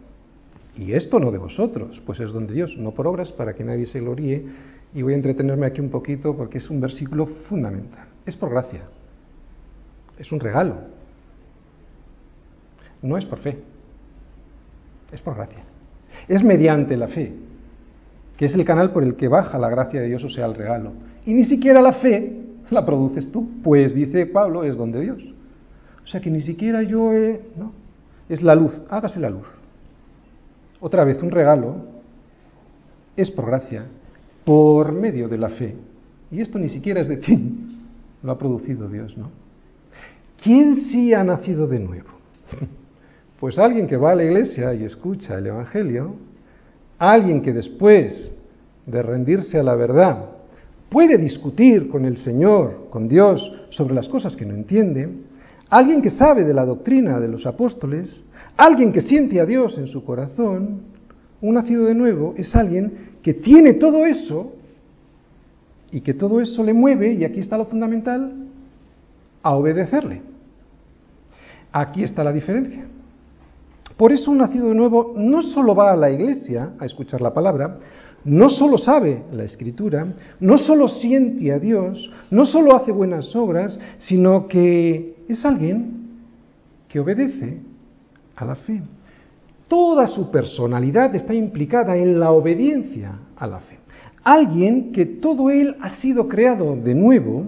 [0.76, 3.86] Y esto no de vosotros, pues es donde Dios, no por obras para que nadie
[3.86, 4.44] se gloríe.
[4.94, 8.08] Y voy a entretenerme aquí un poquito porque es un versículo fundamental.
[8.26, 8.82] Es por gracia.
[10.18, 10.76] Es un regalo.
[13.02, 13.58] No es por fe.
[15.12, 15.64] Es por gracia.
[16.28, 17.32] Es mediante la fe,
[18.40, 20.54] que es el canal por el que baja la gracia de Dios, o sea, el
[20.54, 20.92] regalo.
[21.26, 22.38] Y ni siquiera la fe
[22.70, 25.22] la produces tú, pues dice Pablo, es don de Dios.
[26.02, 27.42] O sea que ni siquiera yo he...
[27.58, 27.72] ¿no?
[28.30, 29.46] Es la luz, hágase la luz.
[30.80, 31.84] Otra vez, un regalo
[33.14, 33.84] es por gracia,
[34.46, 35.76] por medio de la fe.
[36.30, 37.38] Y esto ni siquiera es de ti,
[38.22, 39.28] lo ha producido Dios, ¿no?
[40.42, 42.08] ¿Quién sí ha nacido de nuevo?
[43.38, 46.14] Pues alguien que va a la iglesia y escucha el Evangelio,
[47.00, 48.30] alguien que después
[48.84, 50.26] de rendirse a la verdad
[50.90, 55.08] puede discutir con el Señor, con Dios, sobre las cosas que no entiende,
[55.70, 58.22] alguien que sabe de la doctrina de los apóstoles,
[58.56, 60.82] alguien que siente a Dios en su corazón,
[61.40, 64.52] un nacido de nuevo es alguien que tiene todo eso
[65.90, 68.32] y que todo eso le mueve, y aquí está lo fundamental,
[69.42, 70.20] a obedecerle.
[71.72, 72.84] Aquí está la diferencia.
[74.00, 77.34] Por eso un nacido de nuevo no solo va a la iglesia a escuchar la
[77.34, 77.76] palabra,
[78.24, 83.78] no solo sabe la escritura, no solo siente a Dios, no solo hace buenas obras,
[83.98, 86.16] sino que es alguien
[86.88, 87.58] que obedece
[88.36, 88.80] a la fe.
[89.68, 93.80] Toda su personalidad está implicada en la obediencia a la fe.
[94.24, 97.44] Alguien que todo él ha sido creado de nuevo,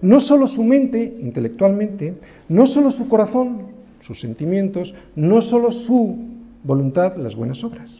[0.00, 2.14] no solo su mente, intelectualmente,
[2.48, 6.18] no solo su corazón, sus sentimientos, no solo su
[6.62, 7.90] voluntad, las buenas obras.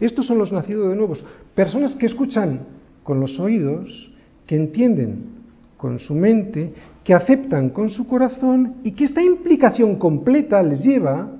[0.00, 2.60] Estos son los nacidos de nuevos, personas que escuchan
[3.02, 4.10] con los oídos,
[4.46, 5.36] que entienden
[5.76, 6.72] con su mente,
[7.04, 11.30] que aceptan con su corazón y que esta implicación completa les lleva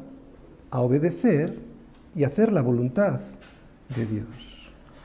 [0.71, 1.59] a obedecer
[2.15, 3.21] y hacer la voluntad
[3.95, 4.27] de Dios.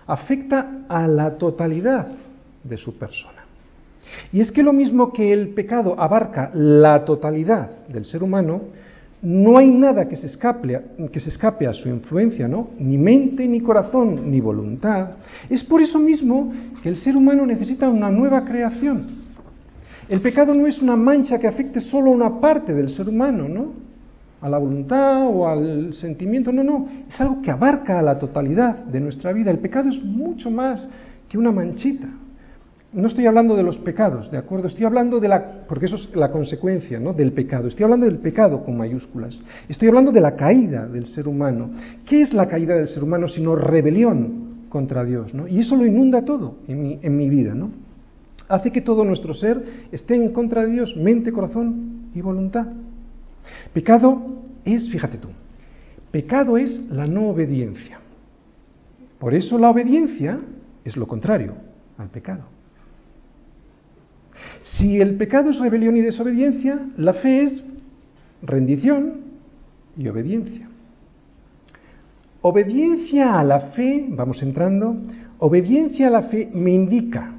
[0.06, 2.08] Afecta a la totalidad
[2.64, 3.41] de su persona.
[4.32, 8.62] Y es que lo mismo que el pecado abarca la totalidad del ser humano,
[9.22, 12.70] no hay nada que se escape, a su influencia, ¿no?
[12.80, 15.12] Ni mente, ni corazón, ni voluntad.
[15.50, 19.22] Es por eso mismo que el ser humano necesita una nueva creación.
[20.10, 23.48] El pecado no es una mancha que afecte solo a una parte del ser humano,
[23.48, 23.74] ¿no?
[24.42, 26.88] A la voluntad o al sentimiento, no, no.
[27.08, 29.52] Es algo que abarca a la totalidad de nuestra vida.
[29.52, 30.90] El pecado es mucho más
[31.30, 32.08] que una manchita
[32.94, 34.68] no estoy hablando de los pecados, ¿de acuerdo?
[34.68, 37.14] Estoy hablando de la, porque eso es la consecuencia, ¿no?
[37.14, 37.68] Del pecado.
[37.68, 39.40] Estoy hablando del pecado con mayúsculas.
[39.70, 41.70] Estoy hablando de la caída del ser humano.
[42.06, 45.48] ¿Qué es la caída del ser humano sino rebelión contra Dios, ¿no?
[45.48, 47.72] Y eso lo inunda todo en mi, en mi vida, ¿no?
[48.50, 52.68] Hace que todo nuestro ser esté en contra de Dios, mente, corazón y voluntad.
[53.74, 54.22] Pecado
[54.66, 55.30] es, fíjate tú,
[56.12, 58.00] pecado es la no obediencia.
[59.18, 60.40] Por eso la obediencia
[60.84, 61.54] es lo contrario
[61.98, 62.44] al pecado.
[64.64, 67.66] Si el pecado es rebelión y desobediencia, la fe es
[68.42, 69.22] rendición
[69.98, 70.68] y obediencia.
[72.42, 74.96] Obediencia a la fe, vamos entrando,
[75.40, 77.34] obediencia a la fe me indica,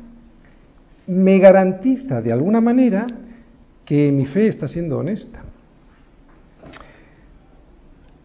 [1.07, 3.07] me garantiza de alguna manera
[3.85, 5.43] que mi fe está siendo honesta.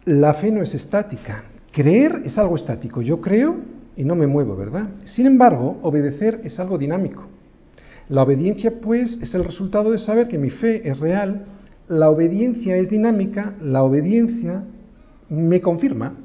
[0.05, 1.43] La fe no es estática.
[1.71, 3.01] Creer es algo estático.
[3.01, 3.57] Yo creo
[3.95, 4.89] y no me muevo, ¿verdad?
[5.03, 7.25] Sin embargo, obedecer es algo dinámico.
[8.09, 11.45] La obediencia, pues, es el resultado de saber que mi fe es real,
[11.89, 14.63] la obediencia es dinámica, la obediencia
[15.29, 16.15] me confirma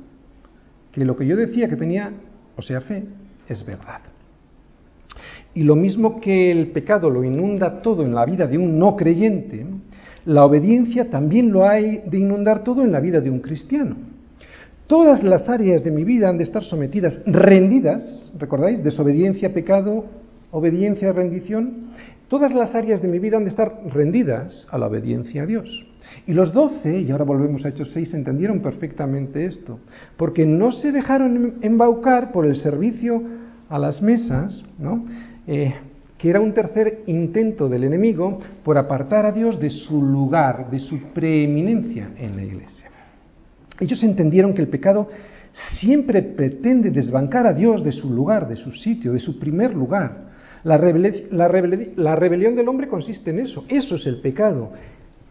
[0.93, 2.13] que lo que yo decía que tenía,
[2.57, 3.05] o sea, fe,
[3.49, 4.01] es verdad.
[5.55, 8.97] Y lo mismo que el pecado lo inunda todo en la vida de un no
[8.97, 9.67] creyente,
[10.25, 13.97] la obediencia también lo hay de inundar todo en la vida de un cristiano.
[14.87, 18.85] Todas las áreas de mi vida han de estar sometidas, rendidas, ¿recordáis?
[18.85, 20.05] Desobediencia, pecado,
[20.53, 21.89] obediencia, rendición,
[22.29, 25.87] todas las áreas de mi vida han de estar rendidas a la obediencia a Dios.
[26.27, 29.81] Y los doce, y ahora volvemos a Hechos 6, entendieron perfectamente esto,
[30.17, 33.23] porque no se dejaron embaucar por el servicio
[33.69, 35.05] a las mesas, ¿no?
[35.47, 35.75] Eh,
[36.19, 40.79] que era un tercer intento del enemigo por apartar a Dios de su lugar, de
[40.79, 42.91] su preeminencia en la iglesia.
[43.81, 45.09] Ellos entendieron que el pecado
[45.81, 50.32] siempre pretende desbancar a Dios de su lugar, de su sitio, de su primer lugar.
[50.65, 54.73] La, rebelión del hombre consiste en eso, eso es el pecado,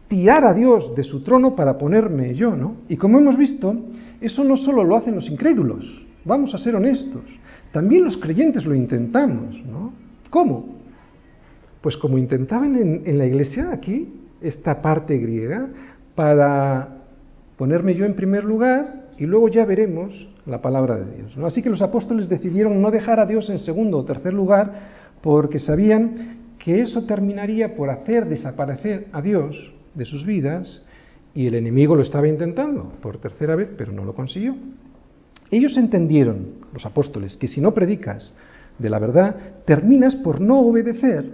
[0.08, 2.78] tirar a Dios de su trono para ponerme yo, ¿no?
[2.90, 3.74] Y como hemos visto,
[4.20, 7.24] eso no solo lo hacen los incrédulos, vamos a ser honestos,
[7.72, 9.94] también los creyentes lo intentamos, ¿no?
[10.30, 10.76] ¿Cómo?
[11.80, 15.70] Pues como intentaban en, en la iglesia aquí, esta parte griega,
[16.14, 16.98] para
[17.58, 21.38] ponerme yo en primer lugar y luego ya veremos la palabra de Dios.
[21.46, 25.60] Así que los apóstoles decidieron no dejar a Dios en segundo o tercer lugar porque
[25.60, 30.84] sabían que eso terminaría por hacer desaparecer a Dios de sus vidas
[31.34, 34.56] y el enemigo lo estaba intentando por tercera vez, pero no lo consiguió.
[35.50, 38.34] Ellos entendieron, los apóstoles, que si no predicas
[38.78, 41.26] de la verdad, terminas por no obedecer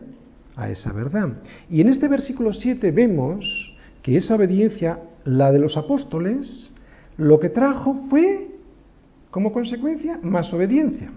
[0.56, 1.30] a esa verdad.
[1.70, 6.72] Y en este versículo 7 vemos que esa obediencia, la de los apóstoles,
[7.18, 8.48] lo que trajo fue,
[9.30, 11.12] como consecuencia, más obediencia.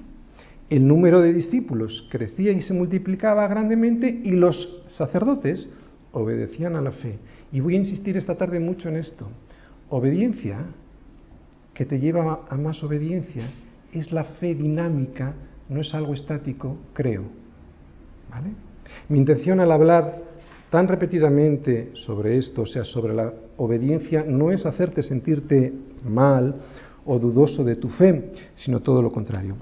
[0.71, 5.69] El número de discípulos crecía y se multiplicaba grandemente y los sacerdotes
[6.13, 7.19] obedecían a la fe.
[7.51, 9.27] Y voy a insistir esta tarde mucho en esto.
[9.89, 10.59] Obediencia
[11.75, 13.51] que te lleva a más obediencia
[13.93, 15.35] es la fe dinámica,
[15.69, 17.25] no es algo estático, creo.
[18.31, 18.51] ¿Vale?
[19.09, 20.23] Mi intención al hablar
[20.71, 25.73] tan repetidamente sobre esto, o sea, sobre la obediencia, no es hacerte sentirte
[26.09, 26.55] mal
[27.05, 29.57] o dudoso de tu fe, sino todo lo contrario.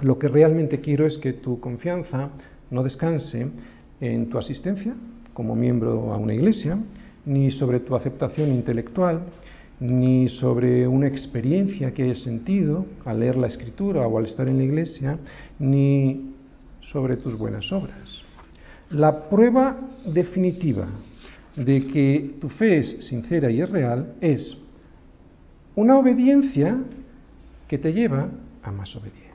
[0.00, 2.30] Lo que realmente quiero es que tu confianza
[2.70, 3.48] no descanse
[4.00, 4.94] en tu asistencia
[5.34, 6.78] como miembro a una iglesia,
[7.24, 9.22] ni sobre tu aceptación intelectual,
[9.80, 14.58] ni sobre una experiencia que hayas sentido al leer la escritura o al estar en
[14.58, 15.18] la iglesia,
[15.58, 16.34] ni
[16.80, 18.22] sobre tus buenas obras.
[18.90, 20.88] La prueba definitiva
[21.54, 24.56] de que tu fe es sincera y es real es
[25.76, 26.78] una obediencia
[27.68, 28.28] que te lleva
[28.62, 29.27] a más obediencia.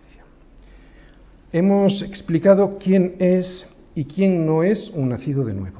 [1.53, 5.77] Hemos explicado quién es y quién no es un nacido de nuevo.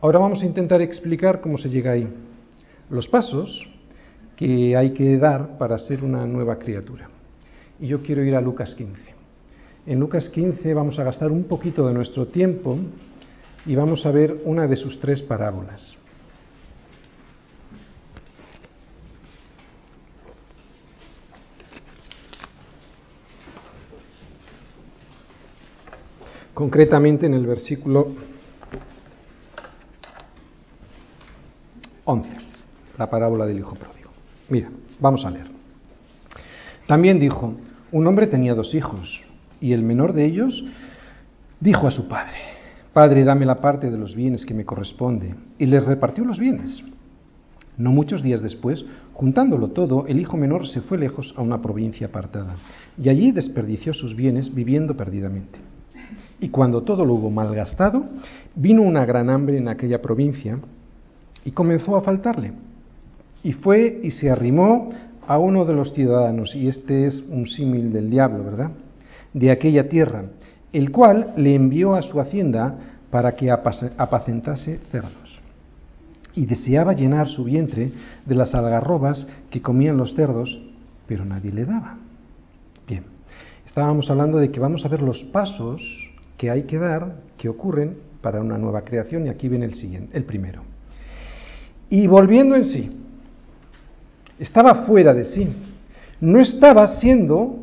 [0.00, 2.06] Ahora vamos a intentar explicar cómo se llega ahí,
[2.88, 3.68] los pasos
[4.36, 7.08] que hay que dar para ser una nueva criatura.
[7.80, 9.02] Y yo quiero ir a Lucas 15.
[9.84, 12.78] En Lucas 15 vamos a gastar un poquito de nuestro tiempo
[13.66, 15.96] y vamos a ver una de sus tres parábolas.
[26.56, 28.14] Concretamente en el versículo
[32.06, 32.30] 11,
[32.96, 34.08] la parábola del hijo pródigo.
[34.48, 35.48] Mira, vamos a leer.
[36.86, 37.52] También dijo,
[37.92, 39.20] un hombre tenía dos hijos
[39.60, 40.64] y el menor de ellos
[41.60, 42.38] dijo a su padre,
[42.94, 45.34] Padre, dame la parte de los bienes que me corresponde.
[45.58, 46.82] Y les repartió los bienes.
[47.76, 52.06] No muchos días después, juntándolo todo, el hijo menor se fue lejos a una provincia
[52.06, 52.56] apartada,
[52.96, 55.75] y allí desperdició sus bienes viviendo perdidamente.
[56.40, 58.04] Y cuando todo lo hubo malgastado,
[58.54, 60.58] vino una gran hambre en aquella provincia,
[61.44, 62.52] y comenzó a faltarle.
[63.42, 64.90] Y fue y se arrimó
[65.26, 68.70] a uno de los ciudadanos, y este es un símil del diablo, ¿verdad?
[69.36, 70.24] de aquella tierra,
[70.72, 72.74] el cual le envió a su hacienda
[73.10, 75.40] para que apacentase cerdos.
[76.34, 77.92] Y deseaba llenar su vientre
[78.24, 80.58] de las algarrobas que comían los cerdos,
[81.06, 81.98] pero nadie le daba.
[83.76, 85.82] Estábamos hablando de que vamos a ver los pasos
[86.38, 90.16] que hay que dar, que ocurren para una nueva creación, y aquí viene el siguiente,
[90.16, 90.62] el primero.
[91.90, 92.98] Y volviendo en sí,
[94.38, 95.46] estaba fuera de sí,
[96.22, 97.58] no estaba siendo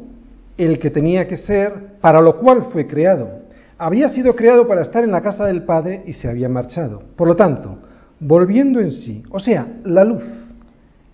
[0.55, 3.31] el que tenía que ser, para lo cual fue creado.
[3.79, 7.01] Había sido creado para estar en la casa del Padre y se había marchado.
[7.15, 7.79] Por lo tanto,
[8.19, 10.23] volviendo en sí, o sea, la luz,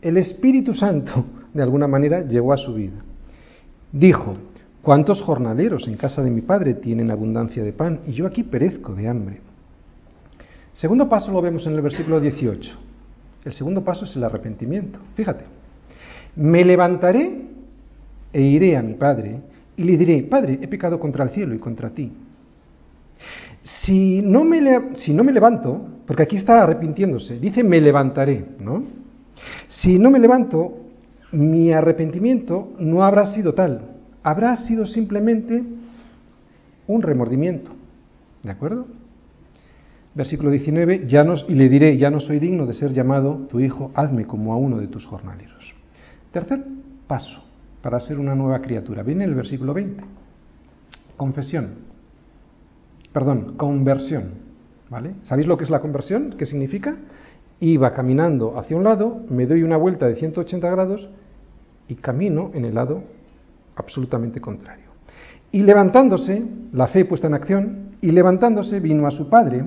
[0.01, 2.97] el Espíritu Santo, de alguna manera, llegó a su vida.
[3.93, 4.35] Dijo,
[4.81, 8.93] ¿cuántos jornaleros en casa de mi Padre tienen abundancia de pan y yo aquí perezco
[8.93, 9.41] de hambre?
[10.73, 12.71] Segundo paso lo vemos en el versículo 18.
[13.45, 14.99] El segundo paso es el arrepentimiento.
[15.15, 15.45] Fíjate,
[16.35, 17.47] me levantaré
[18.31, 19.41] e iré a mi padre
[19.75, 22.11] y le diré, Padre, he pecado contra el cielo y contra ti.
[23.63, 28.83] Si no me, si no me levanto, porque aquí está arrepintiéndose, dice me levantaré, ¿no?
[29.67, 30.75] Si no me levanto,
[31.31, 33.81] mi arrepentimiento no habrá sido tal,
[34.23, 35.63] habrá sido simplemente
[36.87, 37.71] un remordimiento,
[38.43, 38.87] ¿de acuerdo?
[40.15, 43.91] Versículo 19, ya y le diré, ya no soy digno de ser llamado tu hijo,
[43.93, 45.73] hazme como a uno de tus jornaleros.
[46.31, 46.65] Tercer
[47.07, 47.43] paso,
[47.81, 49.03] para ser una nueva criatura.
[49.03, 50.03] Viene el versículo 20.
[51.15, 51.75] Confesión.
[53.13, 54.49] Perdón, conversión.
[54.89, 55.13] ¿Vale?
[55.23, 56.35] ¿Sabéis lo que es la conversión?
[56.37, 56.97] ¿Qué significa?
[57.59, 61.09] Iba caminando hacia un lado, me doy una vuelta de 180 grados
[61.87, 63.03] y camino en el lado
[63.79, 64.85] absolutamente contrario.
[65.51, 69.63] Y levantándose, la fe puesta en acción, y levantándose vino a su padre,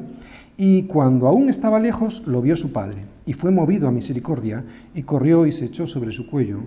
[0.56, 5.02] y cuando aún estaba lejos lo vio su padre, y fue movido a misericordia, y
[5.02, 6.60] corrió y se echó sobre su cuello,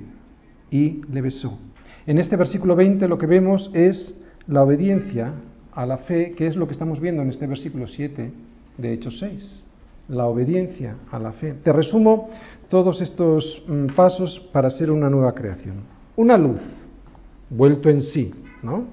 [0.69, 1.57] y le besó.
[2.05, 4.13] En este versículo 20 lo que vemos es
[4.47, 5.33] la obediencia
[5.71, 8.31] a la fe, que es lo que estamos viendo en este versículo 7
[8.77, 9.61] de Hechos 6.
[10.07, 11.55] la obediencia a la fe.
[11.63, 12.29] Te resumo
[12.69, 15.77] todos estos mm, pasos para ser una nueva creación.
[16.15, 16.59] Una luz,
[17.55, 18.33] vuelto en sí,
[18.63, 18.85] ¿no?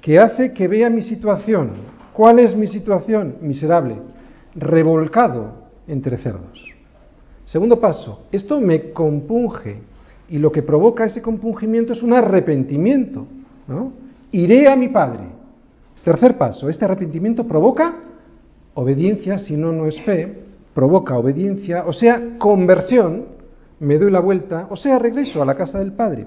[0.00, 1.72] Que hace que vea mi situación.
[2.12, 3.36] ¿Cuál es mi situación?
[3.40, 3.96] Miserable,
[4.54, 5.52] revolcado
[5.86, 6.64] entre cerdos.
[7.46, 9.78] Segundo paso, esto me compunge
[10.28, 13.26] y lo que provoca ese compungimiento es un arrepentimiento,
[13.66, 13.92] ¿no?
[14.30, 15.24] Iré a mi Padre.
[16.04, 17.94] Tercer paso, este arrepentimiento provoca
[18.74, 20.32] obediencia, si no, no es fe,
[20.72, 23.26] provoca obediencia, o sea, conversión,
[23.80, 26.26] me doy la vuelta, o sea, regreso a la casa del Padre.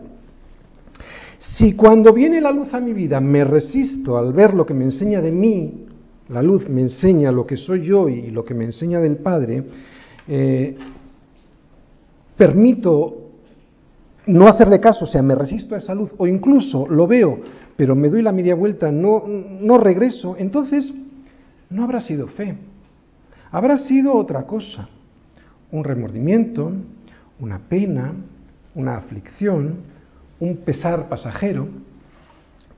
[1.52, 4.86] Si cuando viene la luz a mi vida me resisto al ver lo que me
[4.86, 5.86] enseña de mí,
[6.30, 9.64] la luz me enseña lo que soy yo y lo que me enseña del Padre,
[10.28, 10.76] eh,
[12.38, 13.24] permito
[14.26, 17.40] no hacerle caso, o sea, me resisto a esa luz, o incluso lo veo,
[17.76, 20.94] pero me doy la media vuelta, no, no regreso, entonces
[21.70, 22.56] no habrá sido fe,
[23.52, 24.88] habrá sido otra cosa,
[25.72, 26.72] un remordimiento,
[27.40, 28.14] una pena,
[28.76, 29.76] una aflicción,
[30.40, 31.68] un pesar pasajero.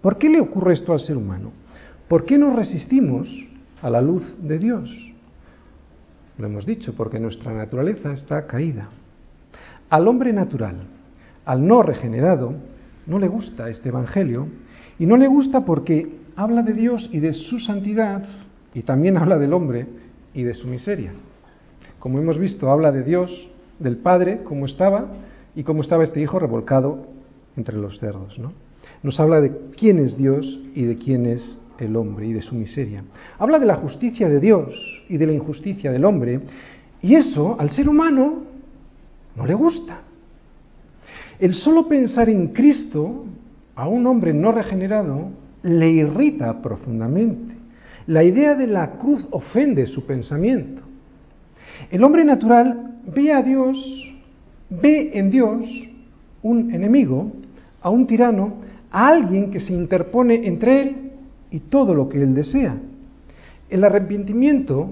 [0.02, 1.52] ¿Por qué le ocurre esto al ser humano?
[2.08, 3.28] ¿Por qué nos resistimos
[3.82, 4.90] a la luz de Dios?
[6.38, 8.90] Lo hemos dicho, porque nuestra naturaleza está caída.
[9.90, 10.76] Al hombre natural,
[11.46, 12.54] al no regenerado,
[13.08, 14.48] no le gusta este Evangelio
[15.00, 18.24] y no le gusta porque habla de Dios y de su santidad
[18.74, 19.88] y también habla del hombre
[20.34, 21.14] y de su miseria.
[22.00, 23.48] Como hemos visto, habla de Dios,
[23.80, 25.08] del Padre, cómo estaba
[25.56, 27.08] y cómo estaba este hijo revolcado
[27.58, 28.38] entre los cerdos.
[28.40, 28.54] ¿no?
[29.04, 32.56] Nos habla de quién es Dios y de quién es el hombre y de su
[32.56, 33.04] miseria.
[33.38, 34.76] Habla de la justicia de Dios
[35.10, 36.42] y de la injusticia del hombre
[37.02, 38.44] y eso al ser humano
[39.36, 40.02] no le gusta.
[41.38, 43.26] El solo pensar en Cristo
[43.76, 45.30] a un hombre no regenerado
[45.64, 47.56] le irrita profundamente.
[48.08, 50.84] La idea de la cruz ofende su pensamiento.
[51.92, 53.78] El hombre natural ve a Dios,
[54.70, 55.66] ve en Dios
[56.42, 57.32] un enemigo,
[57.86, 58.56] a un tirano,
[58.90, 60.96] a alguien que se interpone entre él
[61.52, 62.76] y todo lo que él desea.
[63.70, 64.90] El arrepentimiento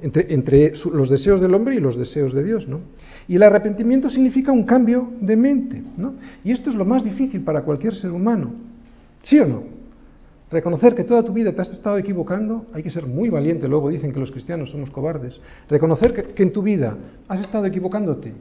[0.00, 2.80] entre, los deseos del hombre y los deseos de Dios, ¿no?
[3.28, 6.14] Y el arrepentimiento significa un cambio de mente, ¿no?
[6.42, 8.52] Y esto es lo más difícil para cualquier ser humano.
[9.20, 9.62] ¿Sí o no?
[10.50, 13.68] Reconocer que toda tu vida te has estado equivocando, hay que ser muy valiente.
[13.68, 15.38] Luego dicen que los cristianos somos cobardes.
[15.68, 16.96] Reconocer que en tu vida
[17.28, 18.32] has estado equivocándote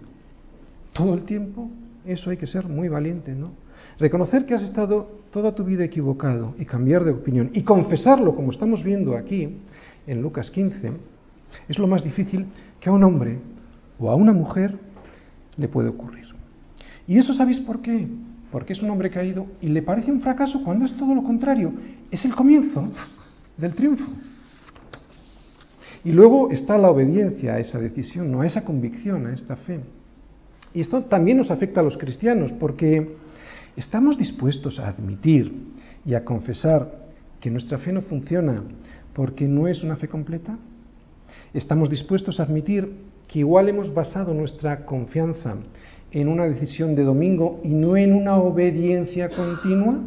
[0.93, 1.69] todo el tiempo,
[2.05, 3.51] eso hay que ser muy valiente, ¿no?
[3.99, 8.51] Reconocer que has estado toda tu vida equivocado y cambiar de opinión y confesarlo, como
[8.51, 9.57] estamos viendo aquí
[10.07, 10.91] en Lucas 15,
[11.67, 12.45] es lo más difícil
[12.79, 13.39] que a un hombre
[13.99, 14.79] o a una mujer
[15.57, 16.25] le puede ocurrir.
[17.07, 18.07] ¿Y eso sabéis por qué?
[18.51, 21.73] Porque es un hombre caído y le parece un fracaso cuando es todo lo contrario.
[22.09, 22.89] Es el comienzo
[23.57, 24.05] del triunfo.
[26.05, 29.81] Y luego está la obediencia a esa decisión, no a esa convicción, a esta fe.
[30.73, 33.15] Y esto también nos afecta a los cristianos porque
[33.75, 35.53] estamos dispuestos a admitir
[36.05, 37.07] y a confesar
[37.39, 38.63] que nuestra fe no funciona
[39.13, 40.57] porque no es una fe completa.
[41.53, 42.89] Estamos dispuestos a admitir
[43.27, 45.55] que igual hemos basado nuestra confianza
[46.11, 49.99] en una decisión de domingo y no en una obediencia continua?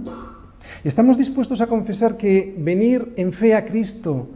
[0.85, 4.29] ¿Estamos dispuestos a confesar que venir en fe a Cristo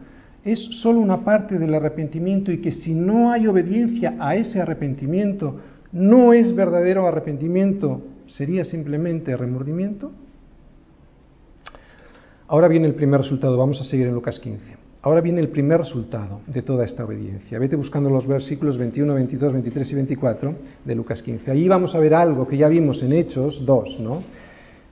[0.43, 5.59] es solo una parte del arrepentimiento y que si no hay obediencia a ese arrepentimiento,
[5.91, 10.11] no es verdadero arrepentimiento, sería simplemente remordimiento?
[12.47, 14.87] Ahora viene el primer resultado, vamos a seguir en Lucas 15.
[15.01, 17.59] Ahora viene el primer resultado de toda esta obediencia.
[17.59, 21.51] Vete buscando los versículos 21, 22, 23 y 24 de Lucas 15.
[21.51, 24.23] Allí vamos a ver algo que ya vimos en Hechos 2, ¿no?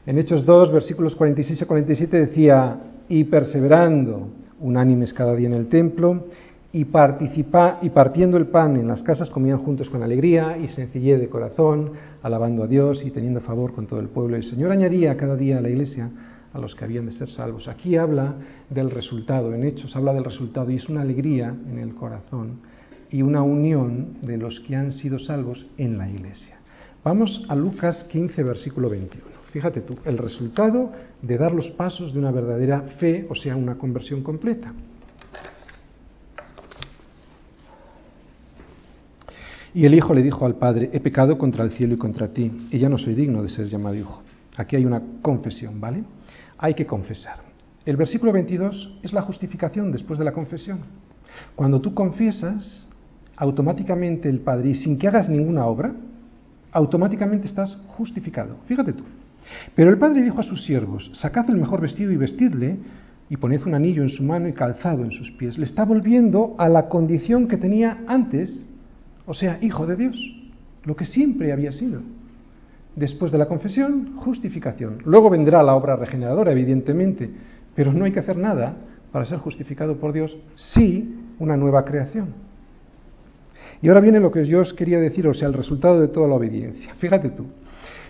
[0.05, 2.79] En Hechos 2, versículos 46 a 47 decía,
[3.09, 4.29] y perseverando
[4.59, 6.25] unánimes cada día en el templo,
[6.75, 6.85] y,
[7.81, 11.91] y partiendo el pan en las casas comían juntos con alegría y sencillez de corazón,
[12.21, 14.35] alabando a Dios y teniendo favor con todo el pueblo.
[14.35, 16.09] El Señor añadía cada día a la iglesia
[16.53, 17.69] a los que habían de ser salvos.
[17.69, 18.35] Aquí habla
[18.69, 22.59] del resultado, en Hechos habla del resultado y es una alegría en el corazón
[23.09, 26.57] y una unión de los que han sido salvos en la iglesia.
[27.05, 29.23] Vamos a Lucas 15, versículo 21.
[29.53, 33.75] Fíjate tú, el resultado de dar los pasos de una verdadera fe, o sea, una
[33.75, 34.73] conversión completa.
[39.75, 42.51] Y el hijo le dijo al padre, he pecado contra el cielo y contra ti,
[42.71, 44.23] y ya no soy digno de ser llamado hijo.
[44.57, 46.03] Aquí hay una confesión, ¿vale?
[46.57, 47.37] hay que confesar.
[47.85, 50.79] El versículo 22 es la justificación después de la confesión.
[51.55, 52.87] Cuando tú confiesas,
[53.35, 55.93] automáticamente el Padre, y sin que hagas ninguna obra,
[56.71, 58.57] automáticamente estás justificado.
[58.67, 59.03] Fíjate tú.
[59.75, 62.77] Pero el Padre dijo a sus siervos, sacad el mejor vestido y vestidle,
[63.29, 65.57] y poned un anillo en su mano y calzado en sus pies.
[65.57, 68.65] Le está volviendo a la condición que tenía antes,
[69.25, 70.15] o sea, hijo de Dios,
[70.83, 72.01] lo que siempre había sido.
[72.95, 74.99] Después de la confesión, justificación.
[75.05, 77.29] Luego vendrá la obra regeneradora, evidentemente,
[77.75, 78.75] pero no hay que hacer nada
[79.11, 82.27] para ser justificado por Dios, sí una nueva creación.
[83.81, 86.27] Y ahora viene lo que yo os quería decir, o sea, el resultado de toda
[86.27, 86.93] la obediencia.
[86.95, 87.45] Fíjate tú.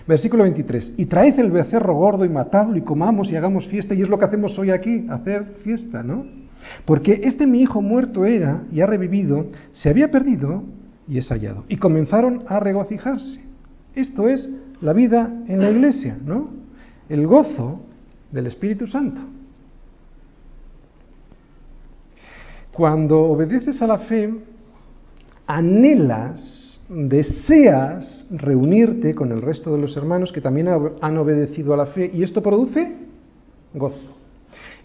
[0.08, 0.94] Versículo 23.
[0.98, 3.96] Y traed el becerro gordo y matadlo y comamos y hagamos fiesta.
[3.96, 6.26] Y es lo que hacemos hoy aquí, hacer fiesta, ¿no?
[6.86, 10.64] Porque este mi hijo muerto era y ha revivido, se había perdido
[11.08, 11.64] y es hallado.
[11.68, 13.42] Y comenzaron a regocijarse.
[13.94, 14.50] Esto es
[14.82, 16.50] la vida en la iglesia, ¿no?
[17.08, 17.82] El gozo
[18.32, 19.22] del Espíritu Santo.
[22.72, 24.34] Cuando obedeces a la fe,
[25.48, 31.86] anhelas, deseas reunirte con el resto de los hermanos que también han obedecido a la
[31.88, 32.96] fe y esto produce
[33.74, 34.15] gozo.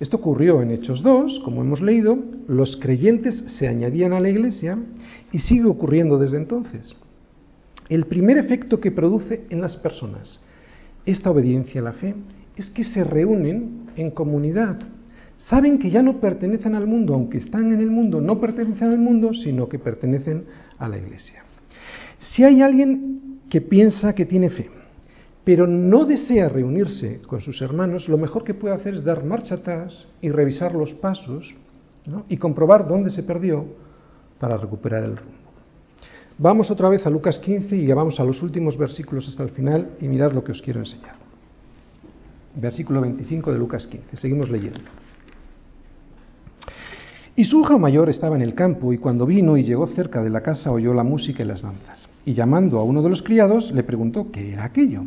[0.01, 4.79] Esto ocurrió en Hechos 2, como hemos leído, los creyentes se añadían a la iglesia
[5.31, 6.97] y sigue ocurriendo desde entonces.
[7.91, 10.41] El primer efecto que produce en las personas
[11.05, 12.15] esta obediencia a la fe
[12.57, 14.79] es que se reúnen en comunidad.
[15.37, 18.99] Saben que ya no pertenecen al mundo, aunque están en el mundo, no pertenecen al
[18.99, 20.45] mundo, sino que pertenecen
[20.79, 21.45] a la iglesia.
[22.21, 24.71] Si hay alguien que piensa que tiene fe,
[25.51, 29.57] pero no desea reunirse con sus hermanos, lo mejor que puede hacer es dar marcha
[29.57, 31.53] atrás y revisar los pasos
[32.29, 33.65] y comprobar dónde se perdió
[34.39, 35.35] para recuperar el rumbo.
[36.39, 39.51] Vamos otra vez a Lucas 15 y ya vamos a los últimos versículos hasta el
[39.51, 41.17] final y mirad lo que os quiero enseñar.
[42.55, 44.19] Versículo 25 de Lucas 15.
[44.19, 44.79] Seguimos leyendo.
[47.35, 50.31] Y su hija mayor estaba en el campo y cuando vino y llegó cerca de
[50.31, 52.09] la casa oyó la música y las danzas.
[52.25, 55.07] Y llamando a uno de los criados le preguntó qué era aquello.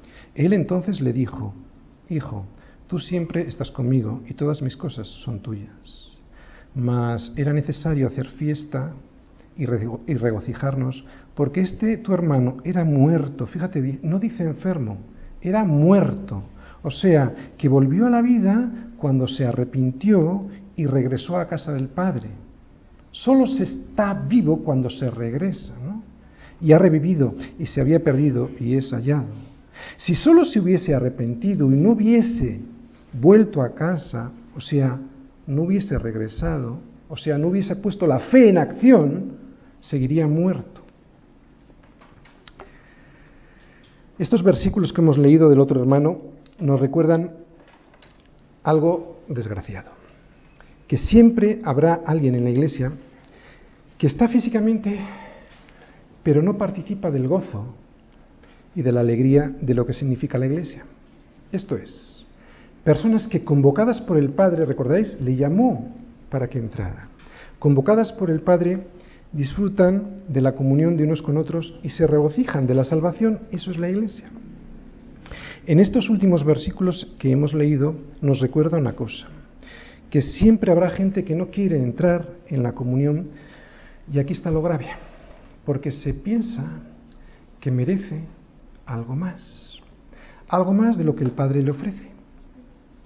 [0.35, 1.53] Él entonces le dijo,
[2.09, 2.45] Hijo,
[2.87, 6.11] tú siempre estás conmigo y todas mis cosas son tuyas.
[6.75, 8.93] Mas era necesario hacer fiesta
[9.55, 11.03] y regocijarnos,
[11.35, 14.97] porque este tu hermano era muerto, fíjate, no dice enfermo,
[15.41, 16.43] era muerto.
[16.83, 21.89] O sea, que volvió a la vida cuando se arrepintió y regresó a casa del
[21.89, 22.29] Padre.
[23.11, 26.01] Solo se está vivo cuando se regresa, ¿no?
[26.59, 29.50] Y ha revivido y se había perdido y es hallado.
[29.97, 32.59] Si solo se hubiese arrepentido y no hubiese
[33.13, 34.99] vuelto a casa, o sea,
[35.47, 39.33] no hubiese regresado, o sea, no hubiese puesto la fe en acción,
[39.79, 40.81] seguiría muerto.
[44.17, 46.19] Estos versículos que hemos leído del otro hermano
[46.59, 47.31] nos recuerdan
[48.63, 49.91] algo desgraciado,
[50.87, 52.91] que siempre habrá alguien en la iglesia
[53.97, 54.99] que está físicamente,
[56.23, 57.75] pero no participa del gozo
[58.75, 60.85] y de la alegría de lo que significa la iglesia.
[61.51, 62.25] Esto es,
[62.83, 65.93] personas que convocadas por el Padre, recordáis, le llamó
[66.29, 67.09] para que entrara.
[67.59, 68.79] Convocadas por el Padre,
[69.31, 73.39] disfrutan de la comunión de unos con otros y se regocijan de la salvación.
[73.51, 74.29] Eso es la iglesia.
[75.67, 79.27] En estos últimos versículos que hemos leído nos recuerda una cosa,
[80.09, 83.27] que siempre habrá gente que no quiere entrar en la comunión
[84.11, 84.87] y aquí está lo grave,
[85.65, 86.81] porque se piensa
[87.59, 88.21] que merece
[88.91, 89.79] algo más,
[90.49, 92.09] algo más de lo que el Padre le ofrece.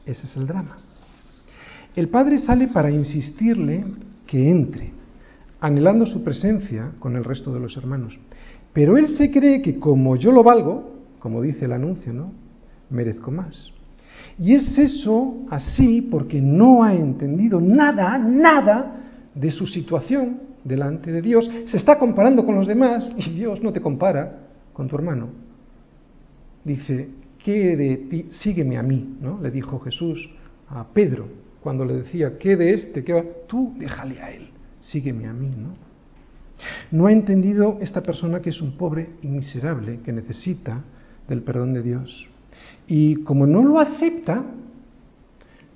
[0.05, 0.77] Ese es el drama.
[1.95, 3.85] El Padre sale para insistirle
[4.25, 4.91] que entre,
[5.59, 8.19] anhelando su presencia con el resto de los hermanos.
[8.73, 12.33] Pero él se cree que como yo lo valgo, como dice el anuncio, ¿no?
[12.89, 13.71] Merezco más.
[14.37, 21.21] Y es eso así porque no ha entendido nada, nada de su situación delante de
[21.21, 21.49] Dios.
[21.67, 24.39] Se está comparando con los demás y Dios no te compara
[24.73, 25.44] con tu hermano.
[26.65, 27.07] Dice,
[27.41, 28.25] ¿qué de ti?
[28.31, 29.39] Sígueme a mí, ¿no?
[29.41, 30.29] Le dijo Jesús
[30.67, 31.27] a Pedro
[31.61, 33.03] cuando le decía, ¿qué de este?
[33.05, 33.23] ¿Qué va?
[33.47, 34.49] Tú déjale a él
[34.85, 35.75] sígueme a mí, ¿no?
[36.91, 40.83] No ha entendido esta persona que es un pobre y miserable, que necesita
[41.27, 42.29] del perdón de Dios.
[42.87, 44.43] Y como no lo acepta,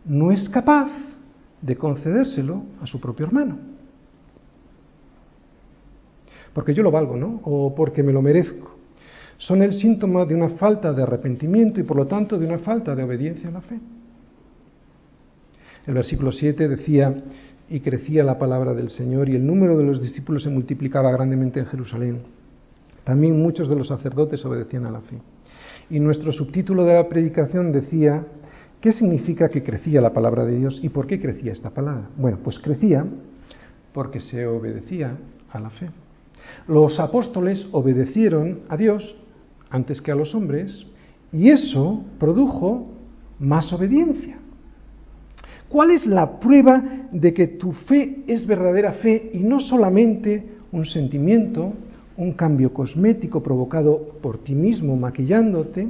[0.06, 0.90] no es capaz
[1.62, 3.58] de concedérselo a su propio hermano.
[6.54, 7.42] Porque yo lo valgo, ¿no?
[7.44, 8.79] O porque me lo merezco.
[9.40, 12.94] Son el síntoma de una falta de arrepentimiento y por lo tanto de una falta
[12.94, 13.80] de obediencia a la fe.
[15.88, 17.16] El versículo 7 decía,
[17.70, 21.62] y crecía la palabra del Señor y el número de los discípulos se multiplicaba grandemente
[21.62, 22.20] en Jerusalén.
[23.06, 25.18] También muchos de los sacerdotes obedecían a la fe.
[25.90, 28.26] Y nuestro subtítulo de la predicación decía,
[28.82, 32.10] ¿qué significa que crecía la palabra de Dios y por qué crecía esta palabra?
[32.18, 33.06] Bueno, pues crecía
[33.94, 35.16] porque se obedecía
[35.50, 35.90] a la fe.
[36.68, 39.16] Los apóstoles obedecieron a Dios
[39.70, 40.86] antes que a los hombres
[41.32, 42.90] y eso produjo
[43.40, 44.38] más obediencia.
[45.70, 50.86] ¿Cuál es la prueba de que tu fe es verdadera fe y no solamente un
[50.86, 51.74] sentimiento,
[52.18, 55.88] un cambio cosmético provocado por ti mismo maquillándote?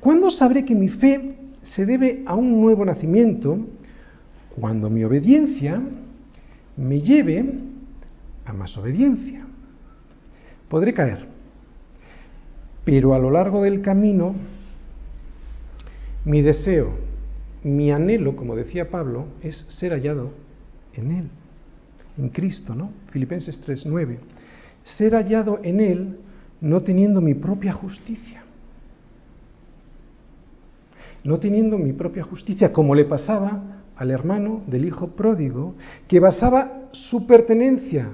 [0.00, 3.58] ¿Cuándo sabré que mi fe se debe a un nuevo nacimiento?
[4.60, 5.80] Cuando mi obediencia
[6.76, 7.44] me lleve
[8.44, 9.46] a más obediencia.
[10.68, 11.31] Podré caer,
[12.84, 14.34] pero a lo largo del camino
[16.24, 16.90] mi deseo,
[17.64, 20.30] mi anhelo, como decía Pablo, es ser hallado
[20.94, 21.28] en Él,
[22.18, 22.90] en Cristo, ¿no?
[23.10, 24.18] Filipenses 3:9.
[24.84, 26.18] Ser hallado en Él
[26.60, 28.42] no teniendo mi propia justicia.
[31.24, 33.62] No teniendo mi propia justicia, como le pasaba
[33.96, 35.74] al hermano del hijo pródigo,
[36.08, 38.08] que basaba su pertenencia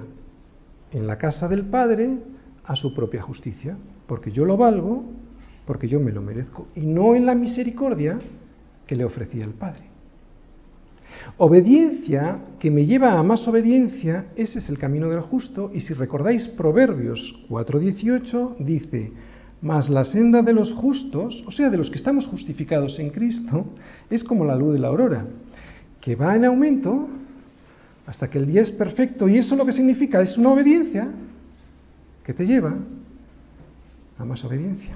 [0.91, 2.17] en la casa del Padre
[2.63, 3.77] a su propia justicia,
[4.09, 5.05] porque yo lo valgo,
[5.67, 8.17] porque yo me lo merezco, y no en la misericordia
[8.87, 9.83] que le ofrecía el Padre.
[11.37, 15.93] Obediencia que me lleva a más obediencia, ese es el camino del justo, y si
[15.93, 19.11] recordáis Proverbios 4:18, dice,
[19.61, 23.67] mas la senda de los justos, o sea, de los que estamos justificados en Cristo,
[24.09, 25.27] es como la luz de la aurora,
[26.01, 27.07] que va en aumento
[28.07, 31.07] hasta que el día es perfecto, y eso lo que significa es una obediencia
[32.23, 32.75] que te lleva
[34.19, 34.95] a más obediencia.